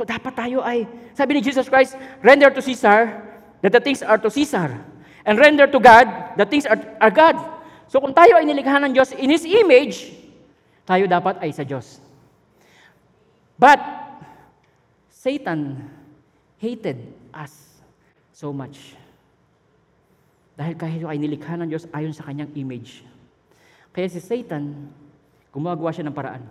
[0.00, 1.92] So dapat tayo ay, sabi ni Jesus Christ,
[2.24, 3.20] render to Caesar
[3.60, 4.80] that the things are to Caesar.
[5.28, 7.36] And render to God the things are, are God.
[7.84, 10.16] So kung tayo ay nilikha ng Diyos in His image,
[10.88, 12.00] tayo dapat ay sa Diyos.
[13.60, 13.76] But,
[15.12, 15.84] Satan
[16.56, 16.96] hated
[17.36, 17.52] us
[18.32, 18.96] so much.
[20.56, 23.04] Dahil kahit ay nilikha ng Diyos ayon sa kanyang image.
[23.92, 24.88] Kaya si Satan,
[25.52, 26.48] gumagawa siya ng paraan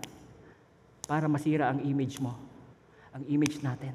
[1.10, 2.49] para masira ang image mo
[3.14, 3.94] ang image natin.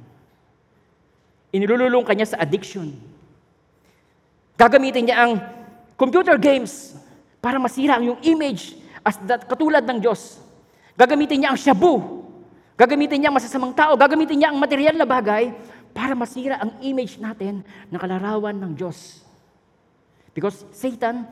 [1.55, 2.95] Inilululong kanya sa addiction.
[4.59, 5.39] Gagamitin niya ang
[5.95, 6.99] computer games
[7.39, 10.41] para masira ang iyong image as that, katulad ng Diyos.
[10.99, 12.25] Gagamitin niya ang shabu.
[12.75, 13.95] Gagamitin niya ang masasamang tao.
[13.95, 15.55] Gagamitin niya ang material na bagay
[15.95, 19.23] para masira ang image natin na kalarawan ng Diyos.
[20.35, 21.23] Because Satan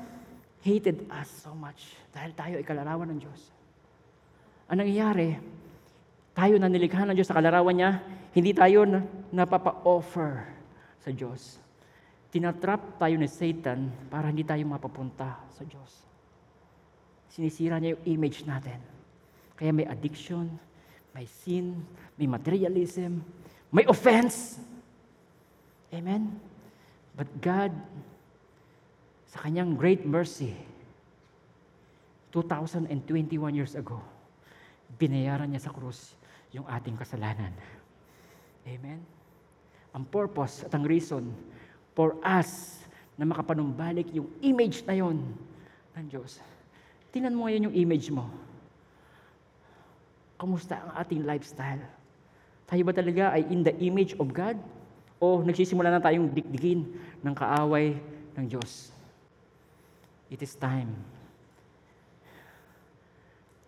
[0.63, 3.41] hated us so much dahil tayo ay kalarawan ng Diyos.
[4.71, 5.35] Ang nangyayari,
[6.33, 7.91] tayo na nilikha ng Diyos sa kalarawan niya,
[8.33, 10.49] hindi tayo na, napapa-offer
[11.01, 11.61] sa Diyos.
[12.33, 16.09] Tinatrap tayo ni Satan para hindi tayo mapapunta sa Diyos.
[17.29, 18.81] Sinisira niya yung image natin.
[19.57, 20.49] Kaya may addiction,
[21.13, 21.85] may sin,
[22.17, 23.21] may materialism,
[23.69, 24.57] may offense.
[25.93, 26.41] Amen?
[27.13, 27.77] But God,
[29.29, 30.57] sa kanyang great mercy,
[32.33, 32.89] 2021
[33.53, 34.01] years ago,
[34.97, 36.17] binayaran niya sa krus
[36.53, 37.51] yung ating kasalanan.
[38.69, 39.01] Amen?
[39.93, 41.33] Ang purpose at ang reason
[41.93, 42.81] for us
[43.17, 45.21] na makapanumbalik yung image na yon
[45.97, 46.41] ng Diyos.
[47.13, 48.29] Tinan mo ngayon yung image mo.
[50.41, 51.85] Kamusta ang ating lifestyle?
[52.65, 54.57] Tayo ba talaga ay in the image of God?
[55.21, 56.89] O nagsisimula na tayong dikdikin
[57.21, 58.01] ng kaaway
[58.35, 58.91] ng Diyos?
[60.33, 60.97] It is time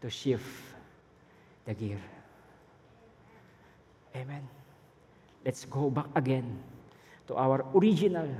[0.00, 0.48] to shift
[1.68, 2.00] the gear.
[4.14, 4.46] Amen.
[5.42, 6.46] Let's go back again
[7.26, 8.30] to our original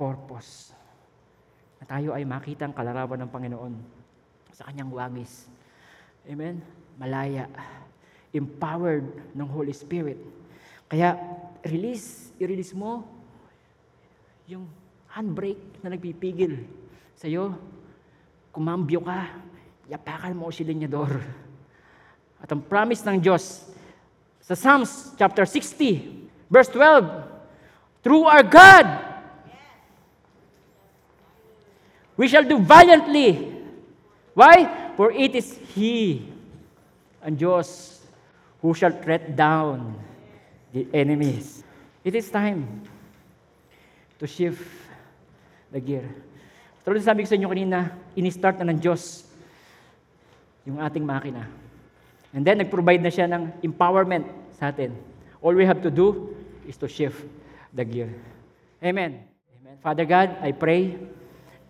[0.00, 0.72] purpose.
[1.78, 3.74] Na tayo ay makita ang kalarawan ng Panginoon
[4.56, 5.52] sa kanyang wangis.
[6.24, 6.64] Amen?
[6.96, 7.44] Malaya.
[8.32, 9.04] Empowered
[9.36, 10.16] ng Holy Spirit.
[10.88, 11.14] Kaya,
[11.68, 13.04] release, i-release mo
[14.48, 14.64] yung
[15.12, 16.64] handbrake na nagpipigil
[17.14, 17.52] sa'yo.
[18.48, 19.28] Kumambyo ka,
[19.92, 21.20] yapakan mo si Linyador.
[22.40, 23.73] At ang promise ng Diyos
[24.44, 28.84] sa Psalms chapter 60, verse 12, through our God,
[32.20, 33.40] we shall do valiantly.
[34.36, 34.92] Why?
[35.00, 36.28] For it is He,
[37.24, 38.04] ang Diyos,
[38.60, 39.96] who shall tread down
[40.76, 41.64] the enemies.
[42.04, 42.84] It is time
[44.20, 44.60] to shift
[45.72, 46.04] the gear.
[46.84, 49.24] Tulad sabi ko sa inyo kanina, ini-start na ng Diyos
[50.68, 51.63] yung ating makina.
[52.34, 54.26] And then, nag-provide na siya ng empowerment
[54.58, 54.90] sa atin.
[55.38, 56.34] All we have to do
[56.66, 57.22] is to shift
[57.70, 58.10] the gear.
[58.82, 59.22] Amen.
[59.62, 59.76] Amen.
[59.78, 60.98] Father God, I pray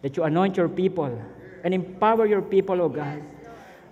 [0.00, 1.12] that you anoint your people
[1.60, 3.20] and empower your people, O God.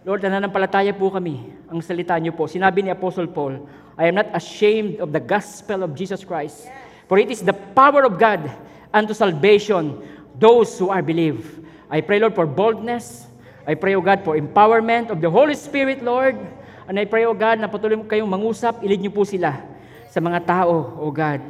[0.03, 2.51] Lord, nananampalataya po kami ang salita niyo po.
[2.51, 6.67] Sinabi ni Apostle Paul, I am not ashamed of the gospel of Jesus Christ,
[7.07, 8.49] for it is the power of God
[8.91, 10.01] unto salvation
[10.41, 11.63] those who are believe.
[11.93, 13.29] I pray, Lord, for boldness.
[13.63, 16.35] I pray, O God, for empowerment of the Holy Spirit, Lord.
[16.93, 19.65] And I pray, O God, na patuloy mo kayong mangusap, ilid niyo po sila
[20.13, 21.41] sa mga tao, O God,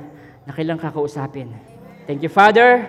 [0.46, 1.50] na kailang kakausapin.
[2.06, 2.86] Thank you, Father,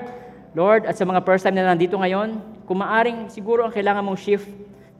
[0.53, 2.37] Lord, at sa mga first time na nandito ngayon,
[2.69, 4.45] kung maaring siguro ang kailangan mong shift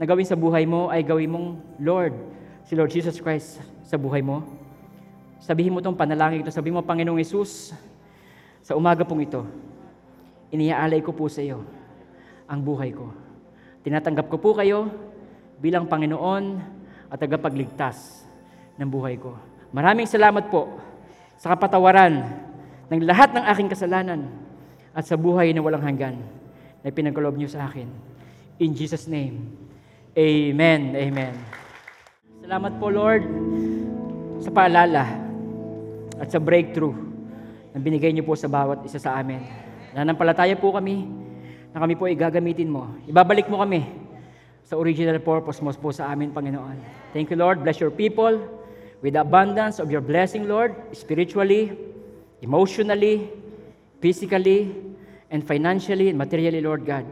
[0.02, 2.18] na gawin sa buhay mo ay gawin mong Lord,
[2.66, 4.42] si Lord Jesus Christ sa buhay mo.
[5.38, 6.50] Sabihin mo itong panalangin ito.
[6.50, 7.70] Sabihin mo, Panginoong Yesus,
[8.66, 9.46] sa umaga pong ito,
[10.50, 11.62] iniaalay ko po sa iyo
[12.50, 13.14] ang buhay ko.
[13.86, 14.90] Tinatanggap ko po kayo
[15.62, 16.82] bilang Panginoon
[17.14, 18.26] at tagapagligtas
[18.82, 19.38] ng buhay ko.
[19.70, 20.82] Maraming salamat po
[21.38, 22.26] sa kapatawaran
[22.90, 24.34] ng lahat ng aking kasalanan
[24.98, 26.18] at sa buhay na walang hanggan
[26.82, 27.86] na pinagkaloob niyo sa akin.
[28.58, 29.46] In Jesus' name,
[30.14, 30.94] Amen.
[30.94, 31.34] Amen.
[32.46, 33.26] Salamat po, Lord,
[34.46, 35.10] sa paalala
[36.22, 36.94] at sa breakthrough
[37.74, 39.42] na binigay niyo po sa bawat isa sa amin.
[39.98, 41.10] Nanampalataya po kami
[41.74, 42.94] na kami po ay gagamitin mo.
[43.10, 44.03] Ibabalik mo kami
[44.64, 46.80] sa original purpose mo po sa amin, Panginoon.
[47.12, 47.64] Thank you, Lord.
[47.64, 48.40] Bless your people
[49.04, 51.76] with abundance of your blessing, Lord, spiritually,
[52.42, 53.28] emotionally,
[54.00, 54.72] physically,
[55.30, 57.06] and financially and materially, Lord God.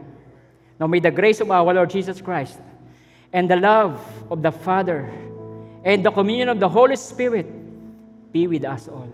[0.80, 2.58] Now may the grace of our Lord Jesus Christ
[3.32, 4.00] and the love
[4.30, 5.10] of the Father
[5.84, 7.46] and the communion of the Holy Spirit
[8.32, 9.08] be with us all,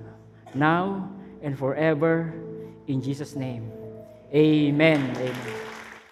[0.54, 1.10] now
[1.42, 2.32] and forever,
[2.86, 3.70] in Jesus' name.
[4.32, 5.12] Amen.
[5.16, 5.67] Amen.